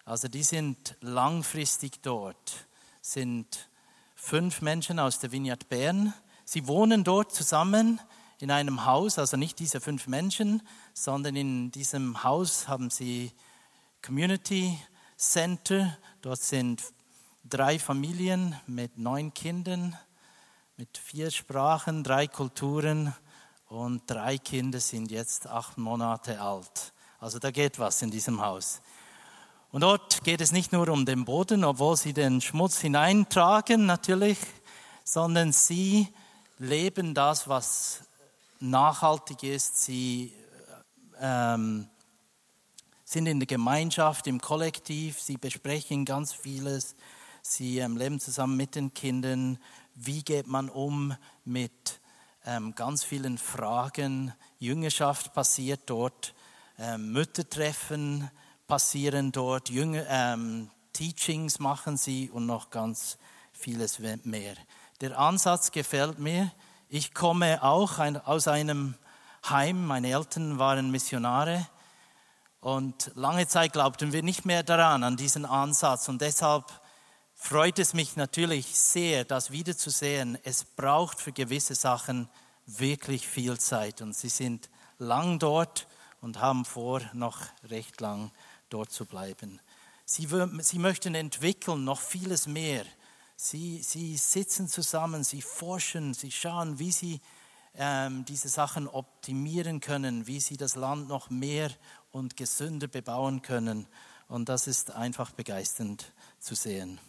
Also 0.06 0.30
die 0.30 0.42
sind 0.42 0.96
langfristig 1.02 2.02
dort. 2.02 2.66
Sind 3.02 3.68
fünf 4.16 4.62
Menschen 4.62 4.98
aus 4.98 5.20
der 5.20 5.34
Vineyard 5.34 5.68
Bern. 5.68 6.14
Sie 6.46 6.66
wohnen 6.66 7.04
dort 7.04 7.34
zusammen 7.34 8.00
in 8.40 8.52
einem 8.52 8.86
Haus, 8.86 9.20
also 9.20 9.36
nicht 9.36 9.60
diese 9.60 9.82
fünf 9.82 10.08
Menschen, 10.08 10.66
sondern 10.94 11.36
in 11.36 11.72
diesem 11.72 12.24
Haus 12.24 12.70
haben 12.70 12.90
sie 12.90 13.34
Community 14.02 14.80
Center. 15.18 15.98
Dort 16.22 16.42
sind 16.42 16.82
drei 17.44 17.80
Familien 17.80 18.56
mit 18.68 18.98
neun 18.98 19.34
Kindern, 19.34 19.98
mit 20.78 20.98
vier 20.98 21.32
Sprachen, 21.32 22.04
drei 22.04 22.28
Kulturen 22.28 23.14
und 23.68 24.04
drei 24.10 24.38
Kinder 24.38 24.80
sind 24.80 25.12
jetzt 25.12 25.48
acht 25.48 25.78
Monate 25.78 26.42
alt. 26.42 26.94
Also 27.20 27.40
da 27.40 27.52
geht 27.52 27.80
was 27.80 28.02
in 28.02 28.12
diesem 28.12 28.42
Haus. 28.42 28.82
Und 29.72 29.82
dort 29.82 30.24
geht 30.24 30.42
es 30.42 30.52
nicht 30.52 30.74
nur 30.74 30.90
um 30.90 31.06
den 31.06 31.24
Boden, 31.24 31.64
obwohl 31.64 31.96
sie 31.96 32.14
den 32.14 32.42
Schmutz 32.42 32.80
hineintragen 32.80 33.86
natürlich, 33.86 34.38
sondern 35.04 35.54
sie 35.54 36.10
leben 36.58 37.14
das, 37.14 37.48
was 37.48 38.02
nachhaltig 38.60 39.44
ist. 39.44 39.84
Sie 39.84 40.34
ähm, 41.20 41.88
sind 43.06 43.28
in 43.28 43.40
der 43.40 43.48
Gemeinschaft, 43.48 44.28
im 44.28 44.42
Kollektiv, 44.42 45.20
sie 45.22 45.38
besprechen 45.38 46.06
ganz 46.06 46.34
vieles. 46.34 46.96
Sie 47.42 47.80
ähm, 47.80 47.98
leben 47.98 48.20
zusammen 48.20 48.56
mit 48.56 48.76
den 48.76 48.94
Kindern. 48.94 49.58
Wie 49.96 50.24
geht 50.24 50.48
man 50.48 50.70
um 50.70 51.16
mit 51.44 52.00
ähm, 52.46 52.76
ganz 52.76 53.04
vielen 53.04 53.38
Fragen? 53.38 54.34
Jüngerschaft 54.60 55.34
passiert 55.34 55.82
dort, 55.88 56.36
ähm, 56.78 57.12
Müttertreffen 57.12 58.30
passieren 58.68 59.32
dort, 59.32 59.70
Jünger, 59.70 60.06
ähm, 60.08 60.70
Teachings 60.94 61.60
machen 61.60 61.98
sie 61.98 62.30
und 62.30 62.46
noch 62.46 62.70
ganz 62.70 63.18
vieles 63.52 64.00
mehr. 64.00 64.56
Der 65.02 65.18
Ansatz 65.18 65.72
gefällt 65.72 66.20
mir. 66.20 66.52
Ich 66.90 67.14
komme 67.14 67.64
auch 67.64 67.98
ein, 67.98 68.18
aus 68.18 68.48
einem 68.48 68.96
Heim, 69.50 69.88
meine 69.88 70.10
Eltern 70.10 70.60
waren 70.60 70.92
Missionare 70.92 71.68
und 72.60 73.12
lange 73.16 73.48
Zeit 73.48 73.74
glaubten 73.74 74.14
wir 74.14 74.22
nicht 74.22 74.46
mehr 74.46 74.62
daran, 74.62 75.04
an 75.04 75.18
diesen 75.18 75.46
Ansatz 75.46 76.08
und 76.08 76.22
deshalb 76.22 76.66
freut 77.42 77.80
es 77.80 77.96
mich 77.96 78.16
natürlich 78.16 78.68
sehr, 78.80 79.26
das 79.26 79.50
wiederzusehen. 79.50 80.38
Es 80.44 80.64
braucht 80.64 81.20
für 81.20 81.32
gewisse 81.32 81.74
Sachen 81.74 82.30
wirklich 82.68 83.28
viel 83.28 83.60
Zeit 83.60 84.02
und 84.02 84.16
sie 84.16 84.30
sind 84.30 84.70
lang 85.00 85.40
dort 85.40 85.88
und 86.22 86.40
haben 86.40 86.66
vor, 86.66 87.02
noch 87.14 87.40
recht 87.64 88.00
lang 88.00 88.32
dort 88.70 88.92
zu 88.92 89.06
bleiben. 89.06 89.60
Sie, 90.06 90.28
sie 90.60 90.78
möchten 90.78 91.16
entwickeln 91.16 91.84
noch 91.84 92.00
vieles 92.00 92.46
mehr. 92.46 92.86
Sie, 93.36 93.82
sie 93.82 94.18
sitzen 94.18 94.68
zusammen, 94.68 95.24
sie 95.24 95.42
forschen, 95.42 96.14
sie 96.14 96.32
schauen, 96.32 96.78
wie 96.78 96.92
sie 96.92 97.22
ähm, 97.76 98.24
diese 98.24 98.50
Sachen 98.50 98.88
optimieren 98.88 99.80
können, 99.80 100.28
wie 100.28 100.40
sie 100.40 100.58
das 100.58 100.76
Land 100.76 101.08
noch 101.08 101.32
mehr 101.32 101.72
und 102.12 102.38
gesünder 102.38 102.88
bebauen 102.88 103.42
können. 103.42 103.88
Und 104.28 104.48
das 104.48 104.68
ist 104.68 104.92
einfach 104.92 105.32
begeisternd 105.32 106.14
zu 106.40 106.54
sehen. 106.54 107.00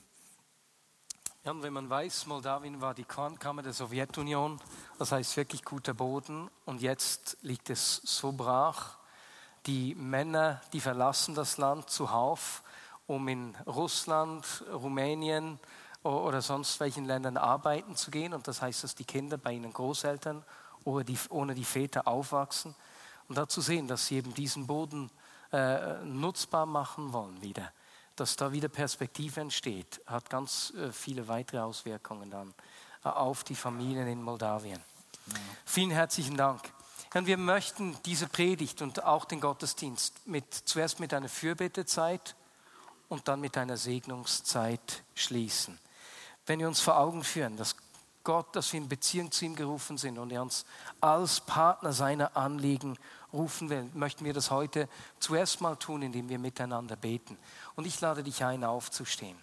Ja, 1.44 1.50
und 1.50 1.64
wenn 1.64 1.72
man 1.72 1.90
weiß, 1.90 2.26
Moldawien 2.26 2.80
war 2.80 2.94
die 2.94 3.02
Kornkammer 3.02 3.62
der 3.62 3.72
Sowjetunion, 3.72 4.60
das 5.00 5.10
heißt 5.10 5.36
wirklich 5.36 5.64
guter 5.64 5.92
Boden, 5.92 6.48
und 6.66 6.80
jetzt 6.80 7.36
liegt 7.42 7.68
es 7.68 7.96
so 8.04 8.30
brach. 8.30 8.98
Die 9.66 9.96
Männer, 9.96 10.60
die 10.72 10.78
verlassen 10.78 11.34
das 11.34 11.58
Land 11.58 11.90
zuhauf, 11.90 12.62
um 13.08 13.26
in 13.26 13.56
Russland, 13.66 14.64
Rumänien 14.72 15.58
oder 16.04 16.42
sonst 16.42 16.78
welchen 16.78 17.06
Ländern 17.06 17.36
arbeiten 17.36 17.96
zu 17.96 18.12
gehen. 18.12 18.34
Und 18.34 18.46
das 18.46 18.62
heißt, 18.62 18.84
dass 18.84 18.94
die 18.94 19.04
Kinder 19.04 19.36
bei 19.36 19.54
ihren 19.54 19.72
Großeltern 19.72 20.44
ohne 20.84 21.04
die, 21.04 21.18
ohne 21.28 21.56
die 21.56 21.64
Väter 21.64 22.06
aufwachsen. 22.06 22.76
Und 23.28 23.36
dazu 23.36 23.60
sehen, 23.60 23.88
dass 23.88 24.06
sie 24.06 24.18
eben 24.18 24.32
diesen 24.32 24.68
Boden 24.68 25.10
äh, 25.50 26.04
nutzbar 26.04 26.66
machen 26.66 27.12
wollen 27.12 27.42
wieder 27.42 27.72
dass 28.16 28.36
da 28.36 28.52
wieder 28.52 28.68
Perspektive 28.68 29.40
entsteht, 29.40 30.00
hat 30.06 30.30
ganz 30.30 30.72
äh, 30.76 30.92
viele 30.92 31.28
weitere 31.28 31.58
Auswirkungen 31.58 32.30
dann 32.30 32.54
äh, 33.04 33.08
auf 33.08 33.44
die 33.44 33.54
Familien 33.54 34.06
in 34.08 34.22
Moldawien. 34.22 34.80
Ja. 35.26 35.34
Vielen 35.64 35.90
herzlichen 35.90 36.36
Dank. 36.36 36.60
Und 37.14 37.26
wir 37.26 37.36
möchten 37.36 37.96
diese 38.06 38.26
Predigt 38.26 38.80
und 38.80 39.04
auch 39.04 39.26
den 39.26 39.40
Gottesdienst 39.40 40.26
mit, 40.26 40.52
zuerst 40.54 40.98
mit 40.98 41.12
einer 41.12 41.28
Fürbittezeit 41.28 42.34
und 43.08 43.28
dann 43.28 43.40
mit 43.40 43.58
einer 43.58 43.76
Segnungszeit 43.76 45.02
schließen. 45.14 45.78
Wenn 46.46 46.58
wir 46.58 46.68
uns 46.68 46.80
vor 46.80 46.96
Augen 46.96 47.22
führen, 47.22 47.56
dass 47.56 47.76
Gott, 48.24 48.54
dass 48.56 48.72
wir 48.72 48.80
in 48.80 48.88
Beziehung 48.88 49.30
zu 49.30 49.44
ihm 49.44 49.56
gerufen 49.56 49.98
sind 49.98 50.18
und 50.18 50.32
er 50.32 50.42
uns 50.42 50.64
als 51.00 51.40
Partner 51.40 51.92
seiner 51.92 52.36
Anliegen 52.36 52.96
rufen 53.32 53.70
will, 53.70 53.88
möchten 53.94 54.24
wir 54.24 54.32
das 54.32 54.50
heute 54.50 54.88
zuerst 55.18 55.60
mal 55.60 55.76
tun, 55.76 56.02
indem 56.02 56.28
wir 56.28 56.38
miteinander 56.38 56.96
beten. 56.96 57.36
Und 57.74 57.86
ich 57.86 58.00
lade 58.00 58.22
dich 58.22 58.44
ein, 58.44 58.64
aufzustehen. 58.64 59.36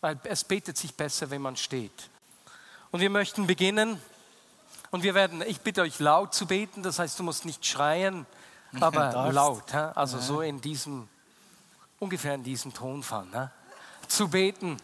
Weil 0.00 0.18
es 0.24 0.44
betet 0.44 0.76
sich 0.76 0.94
besser, 0.94 1.30
wenn 1.30 1.42
man 1.42 1.56
steht. 1.56 2.10
Und 2.90 3.00
wir 3.00 3.10
möchten 3.10 3.46
beginnen. 3.46 4.00
Und 4.90 5.02
wir 5.02 5.14
werden, 5.14 5.42
ich 5.42 5.60
bitte 5.60 5.82
euch 5.82 5.98
laut 5.98 6.34
zu 6.34 6.46
beten, 6.46 6.82
das 6.82 6.98
heißt, 6.98 7.18
du 7.18 7.22
musst 7.22 7.44
nicht 7.44 7.66
schreien, 7.66 8.26
aber 8.80 9.32
laut. 9.32 9.74
Also 9.74 10.18
so 10.18 10.40
in 10.40 10.60
diesem, 10.60 11.08
ungefähr 11.98 12.34
in 12.34 12.42
diesem 12.42 12.72
Tonfall. 12.72 13.26
Ne? 13.26 13.50
Zu 14.06 14.28
beten. 14.28 14.78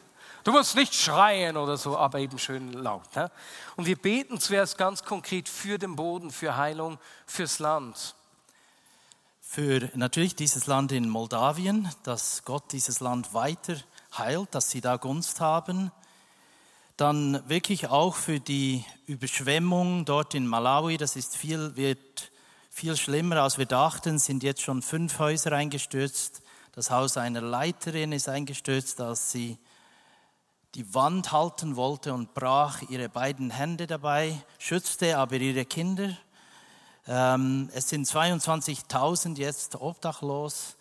Du 0.44 0.52
musst 0.52 0.76
nicht 0.76 0.94
schreien 0.94 1.56
oder 1.56 1.78
so, 1.78 1.96
aber 1.96 2.18
eben 2.18 2.38
schön 2.38 2.74
laut. 2.74 3.16
Ne? 3.16 3.30
Und 3.76 3.86
wir 3.86 3.96
beten 3.96 4.38
zuerst 4.38 4.76
ganz 4.76 5.02
konkret 5.02 5.48
für 5.48 5.78
den 5.78 5.96
Boden, 5.96 6.30
für 6.30 6.58
Heilung, 6.58 6.98
fürs 7.26 7.60
Land. 7.60 8.14
Für 9.40 9.90
natürlich 9.94 10.36
dieses 10.36 10.66
Land 10.66 10.92
in 10.92 11.08
Moldawien, 11.08 11.90
dass 12.02 12.44
Gott 12.44 12.72
dieses 12.72 13.00
Land 13.00 13.32
weiter 13.32 13.76
heilt, 14.18 14.54
dass 14.54 14.70
sie 14.70 14.82
da 14.82 14.96
Gunst 14.96 15.40
haben. 15.40 15.90
Dann 16.98 17.48
wirklich 17.48 17.88
auch 17.88 18.14
für 18.14 18.38
die 18.38 18.84
Überschwemmung 19.06 20.04
dort 20.04 20.34
in 20.34 20.46
Malawi, 20.46 20.98
das 20.98 21.16
ist 21.16 21.38
viel, 21.38 21.74
wird 21.76 22.30
viel 22.68 22.98
schlimmer, 22.98 23.42
als 23.42 23.56
wir 23.56 23.66
dachten, 23.66 24.18
sind 24.18 24.42
jetzt 24.42 24.60
schon 24.60 24.82
fünf 24.82 25.18
Häuser 25.18 25.52
eingestürzt. 25.52 26.42
Das 26.72 26.90
Haus 26.90 27.16
einer 27.16 27.40
Leiterin 27.40 28.12
ist 28.12 28.28
eingestürzt, 28.28 29.00
als 29.00 29.32
sie 29.32 29.56
die 30.74 30.92
Wand 30.94 31.30
halten 31.30 31.76
wollte 31.76 32.12
und 32.12 32.34
brach 32.34 32.82
ihre 32.88 33.08
beiden 33.08 33.50
Hände 33.50 33.86
dabei, 33.86 34.40
schützte 34.58 35.16
aber 35.18 35.36
ihre 35.36 35.64
Kinder. 35.64 36.16
Ähm, 37.06 37.70
es 37.74 37.88
sind 37.88 38.06
22.000 38.06 39.38
jetzt 39.38 39.76
obdachlos. 39.76 40.76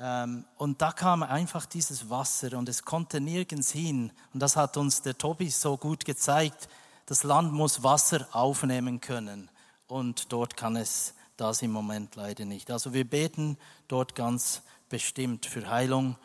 Ähm, 0.00 0.44
und 0.56 0.82
da 0.82 0.92
kam 0.92 1.22
einfach 1.22 1.66
dieses 1.66 2.10
Wasser 2.10 2.56
und 2.56 2.68
es 2.68 2.84
konnte 2.84 3.20
nirgends 3.20 3.70
hin. 3.70 4.12
Und 4.32 4.40
das 4.40 4.56
hat 4.56 4.76
uns 4.76 5.02
der 5.02 5.16
Tobi 5.16 5.50
so 5.50 5.76
gut 5.76 6.04
gezeigt. 6.04 6.68
Das 7.06 7.22
Land 7.22 7.52
muss 7.52 7.82
Wasser 7.82 8.26
aufnehmen 8.32 9.00
können. 9.00 9.50
Und 9.86 10.32
dort 10.32 10.56
kann 10.56 10.76
es 10.76 11.14
das 11.36 11.62
im 11.62 11.70
Moment 11.70 12.16
leider 12.16 12.44
nicht. 12.44 12.70
Also 12.70 12.92
wir 12.92 13.08
beten 13.08 13.56
dort 13.86 14.14
ganz 14.14 14.62
bestimmt 14.88 15.46
für 15.46 15.68
Heilung 15.68 16.16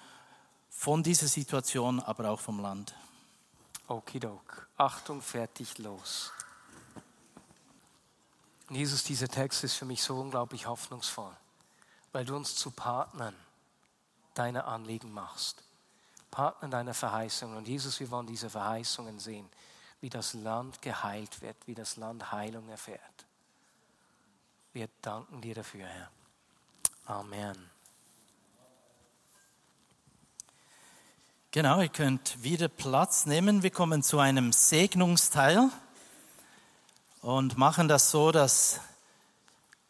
von 0.69 1.03
dieser 1.03 1.27
Situation, 1.27 1.99
aber 1.99 2.29
auch 2.29 2.39
vom 2.39 2.59
Land. 2.59 2.95
Okidok. 3.87 4.67
Achtung, 4.77 5.21
fertig, 5.21 5.77
los. 5.77 6.31
Und 8.69 8.75
Jesus, 8.75 9.03
dieser 9.03 9.27
Text 9.27 9.63
ist 9.63 9.75
für 9.75 9.85
mich 9.85 10.01
so 10.01 10.19
unglaublich 10.19 10.67
hoffnungsvoll, 10.67 11.35
weil 12.11 12.25
du 12.25 12.35
uns 12.35 12.55
zu 12.55 12.71
Partnern 12.71 13.35
deiner 14.33 14.65
Anliegen 14.67 15.11
machst. 15.11 15.63
Partnern 16.31 16.71
deiner 16.71 16.93
Verheißungen. 16.93 17.57
Und 17.57 17.67
Jesus, 17.67 17.99
wir 17.99 18.09
wollen 18.09 18.25
diese 18.25 18.49
Verheißungen 18.49 19.19
sehen, 19.19 19.47
wie 20.01 20.09
das 20.09 20.33
Land 20.33 20.81
geheilt 20.81 21.41
wird, 21.41 21.55
wie 21.67 21.75
das 21.75 21.97
Land 21.97 22.31
Heilung 22.31 22.67
erfährt. 22.69 23.25
Wir 24.73 24.89
danken 25.01 25.41
dir 25.41 25.53
dafür, 25.53 25.85
Herr. 25.85 26.09
Amen. 27.05 27.72
Genau, 31.55 31.81
ihr 31.81 31.89
könnt 31.89 32.41
wieder 32.41 32.67
Platz 32.67 33.27
nehmen. 33.27 33.61
Wir 33.61 33.69
kommen 33.69 34.01
zu 34.01 34.17
einem 34.17 34.51
Segnungsteil 34.51 35.69
und 37.21 37.59
machen 37.59 37.87
das 37.87 38.09
so, 38.09 38.31
dass 38.31 38.79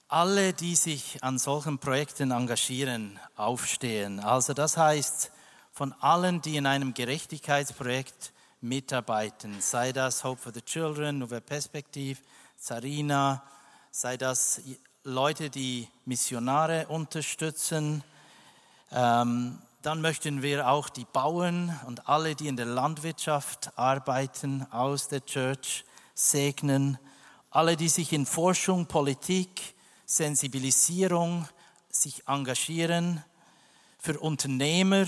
alle, 0.10 0.52
die 0.52 0.76
sich 0.76 1.24
an 1.24 1.40
solchen 1.40 1.80
Projekten 1.80 2.32
engagieren, 2.32 3.18
aufstehen. 3.38 4.20
Also 4.20 4.54
das 4.54 4.76
heißt, 4.76 5.32
von 5.72 5.94
allen, 6.02 6.42
die 6.42 6.58
in 6.58 6.66
einem 6.66 6.94
Gerechtigkeitsprojekt 6.94 8.34
mitarbeiten, 8.60 9.62
sei 9.62 9.94
das 9.94 10.26
Hope 10.26 10.42
for 10.42 10.54
the 10.54 10.62
Children, 10.62 11.20
Nouvelle 11.20 11.40
Perspektive, 11.40 12.20
Zarina, 12.58 13.42
sei 13.90 14.18
das 14.18 14.60
Leute, 15.06 15.50
die 15.50 15.88
Missionare 16.04 16.88
unterstützen, 16.88 18.04
ähm, 18.92 19.60
dann 19.84 20.00
möchten 20.00 20.42
wir 20.42 20.70
auch 20.70 20.88
die 20.88 21.04
Bauern 21.04 21.78
und 21.88 22.08
alle, 22.08 22.36
die 22.36 22.48
in 22.48 22.56
der 22.56 22.66
Landwirtschaft 22.66 23.78
arbeiten, 23.78 24.66
aus 24.72 25.10
der 25.10 25.26
Church 25.26 25.84
segnen. 26.14 26.98
Alle, 27.52 27.76
die 27.76 27.90
sich 27.90 28.14
in 28.14 28.26
Forschung, 28.26 28.86
Politik, 28.86 29.76
Sensibilisierung 30.06 31.50
sich 31.90 32.26
engagieren. 32.30 33.26
Für 34.00 34.18
Unternehmer, 34.22 35.06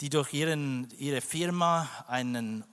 die 0.00 0.08
durch 0.08 0.32
ihren, 0.32 0.88
ihre 0.96 1.20
Firma 1.20 1.86
einen 2.08 2.64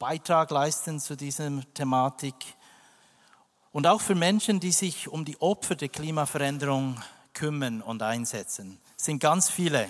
Beitrag 0.00 0.50
leisten 0.50 0.98
zu 0.98 1.16
dieser 1.16 1.48
Thematik. 1.72 2.34
Und 3.70 3.86
auch 3.86 4.00
für 4.00 4.16
Menschen, 4.16 4.58
die 4.58 4.72
sich 4.72 5.06
um 5.06 5.24
die 5.24 5.40
Opfer 5.40 5.76
der 5.76 5.88
Klimaveränderung 5.88 7.00
kümmern 7.34 7.82
und 7.82 8.02
einsetzen. 8.02 8.78
Es 8.96 9.04
sind 9.04 9.18
ganz 9.18 9.50
viele. 9.50 9.88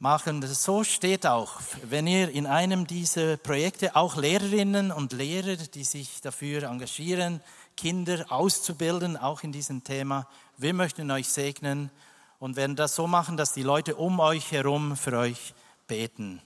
Machen 0.00 0.42
so 0.46 0.84
steht 0.84 1.26
auch, 1.26 1.54
wenn 1.82 2.06
ihr 2.06 2.30
in 2.30 2.46
einem 2.46 2.86
dieser 2.86 3.36
Projekte 3.36 3.96
auch 3.96 4.16
Lehrerinnen 4.16 4.92
und 4.92 5.12
Lehrer, 5.12 5.56
die 5.56 5.82
sich 5.84 6.20
dafür 6.20 6.64
engagieren, 6.64 7.40
Kinder 7.76 8.26
auszubilden, 8.28 9.16
auch 9.16 9.42
in 9.42 9.52
diesem 9.52 9.82
Thema, 9.82 10.28
wir 10.56 10.72
möchten 10.72 11.10
euch 11.10 11.28
segnen 11.28 11.90
und 12.38 12.56
werden 12.56 12.76
das 12.76 12.94
so 12.94 13.06
machen, 13.06 13.36
dass 13.36 13.52
die 13.52 13.62
Leute 13.62 13.96
um 13.96 14.20
euch 14.20 14.52
herum 14.52 14.96
für 14.96 15.18
euch 15.18 15.52
beten. 15.88 16.40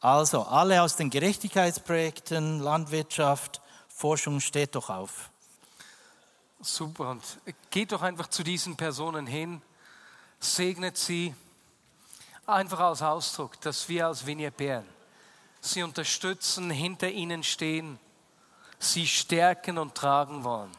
Also 0.00 0.42
alle 0.42 0.82
aus 0.82 0.96
den 0.96 1.10
Gerechtigkeitsprojekten, 1.10 2.60
Landwirtschaft, 2.60 3.60
Forschung, 3.88 4.40
steht 4.40 4.74
doch 4.74 4.90
auf. 4.90 5.30
Super 6.60 7.10
und 7.10 7.22
geht 7.70 7.92
doch 7.92 8.02
einfach 8.02 8.26
zu 8.26 8.42
diesen 8.42 8.76
Personen 8.76 9.26
hin, 9.26 9.62
segnet 10.40 10.96
sie, 10.96 11.34
einfach 12.46 12.80
als 12.80 13.02
Ausdruck, 13.02 13.60
dass 13.60 13.88
wir 13.88 14.06
als 14.06 14.24
Bern 14.24 14.84
sie 15.60 15.82
unterstützen, 15.82 16.70
hinter 16.70 17.10
ihnen 17.10 17.42
stehen, 17.42 17.98
sie 18.78 19.06
stärken 19.06 19.78
und 19.78 19.94
tragen 19.94 20.44
wollen. 20.44 20.70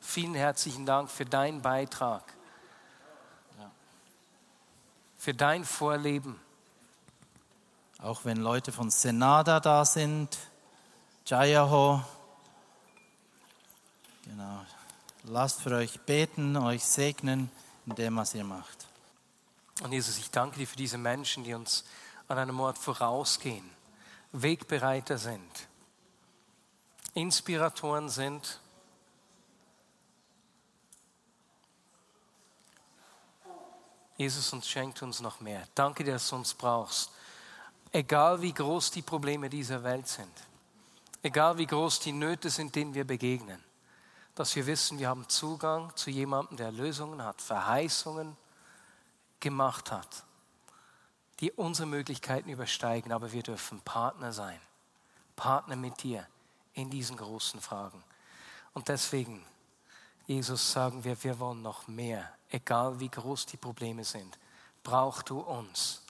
Vielen 0.00 0.34
herzlichen 0.34 0.86
Dank 0.86 1.10
für 1.10 1.24
deinen 1.24 1.62
Beitrag, 1.62 2.24
für 5.18 5.34
dein 5.34 5.64
Vorleben. 5.64 6.40
Auch 7.98 8.24
wenn 8.24 8.38
Leute 8.38 8.72
von 8.72 8.90
Senada 8.90 9.60
da 9.60 9.84
sind, 9.84 10.36
Jayaho, 11.24 12.02
genau. 14.24 14.66
Lasst 15.24 15.60
für 15.60 15.76
euch 15.76 16.00
beten, 16.00 16.56
euch 16.56 16.84
segnen 16.84 17.50
in 17.86 17.94
dem, 17.94 18.16
was 18.16 18.34
ihr 18.34 18.42
macht. 18.42 18.86
Und 19.82 19.92
Jesus, 19.92 20.18
ich 20.18 20.30
danke 20.30 20.58
dir 20.58 20.66
für 20.66 20.76
diese 20.76 20.98
Menschen, 20.98 21.44
die 21.44 21.54
uns 21.54 21.84
an 22.26 22.38
einem 22.38 22.58
Ort 22.58 22.76
vorausgehen, 22.76 23.68
Wegbereiter 24.32 25.18
sind, 25.18 25.68
Inspiratoren 27.14 28.08
sind. 28.08 28.58
Jesus, 34.16 34.52
uns 34.52 34.68
schenkt 34.68 35.02
uns 35.02 35.20
noch 35.20 35.40
mehr. 35.40 35.66
Danke 35.74 36.04
dir, 36.04 36.14
dass 36.14 36.28
du 36.28 36.36
uns 36.36 36.54
brauchst. 36.54 37.10
Egal 37.92 38.40
wie 38.40 38.52
groß 38.52 38.90
die 38.90 39.02
Probleme 39.02 39.50
dieser 39.50 39.84
Welt 39.84 40.08
sind, 40.08 40.32
egal 41.22 41.58
wie 41.58 41.66
groß 41.66 42.00
die 42.00 42.12
Nöte 42.12 42.50
sind, 42.50 42.74
denen 42.74 42.94
wir 42.94 43.04
begegnen, 43.04 43.62
dass 44.34 44.56
wir 44.56 44.66
wissen, 44.66 44.98
wir 44.98 45.08
haben 45.08 45.28
Zugang 45.28 45.94
zu 45.96 46.10
jemandem, 46.10 46.56
der 46.56 46.72
Lösungen 46.72 47.22
hat, 47.22 47.42
Verheißungen 47.42 48.36
gemacht 49.40 49.92
hat, 49.92 50.24
die 51.40 51.52
unsere 51.52 51.86
Möglichkeiten 51.86 52.48
übersteigen, 52.48 53.12
aber 53.12 53.32
wir 53.32 53.42
dürfen 53.42 53.80
Partner 53.80 54.32
sein, 54.32 54.60
Partner 55.36 55.76
mit 55.76 56.02
dir 56.02 56.26
in 56.74 56.88
diesen 56.88 57.16
großen 57.16 57.60
Fragen. 57.60 58.02
Und 58.72 58.88
deswegen, 58.88 59.44
Jesus, 60.26 60.72
sagen 60.72 61.04
wir, 61.04 61.22
wir 61.22 61.38
wollen 61.38 61.62
noch 61.62 61.88
mehr, 61.88 62.32
egal 62.48 62.98
wie 63.00 63.08
groß 63.08 63.46
die 63.46 63.56
Probleme 63.56 64.04
sind, 64.04 64.38
brauchst 64.82 65.28
du 65.28 65.40
uns 65.40 66.02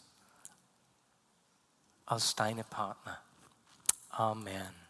als 2.06 2.35
deine 2.35 2.64
Partner. 2.64 3.18
Amen. 4.11 4.81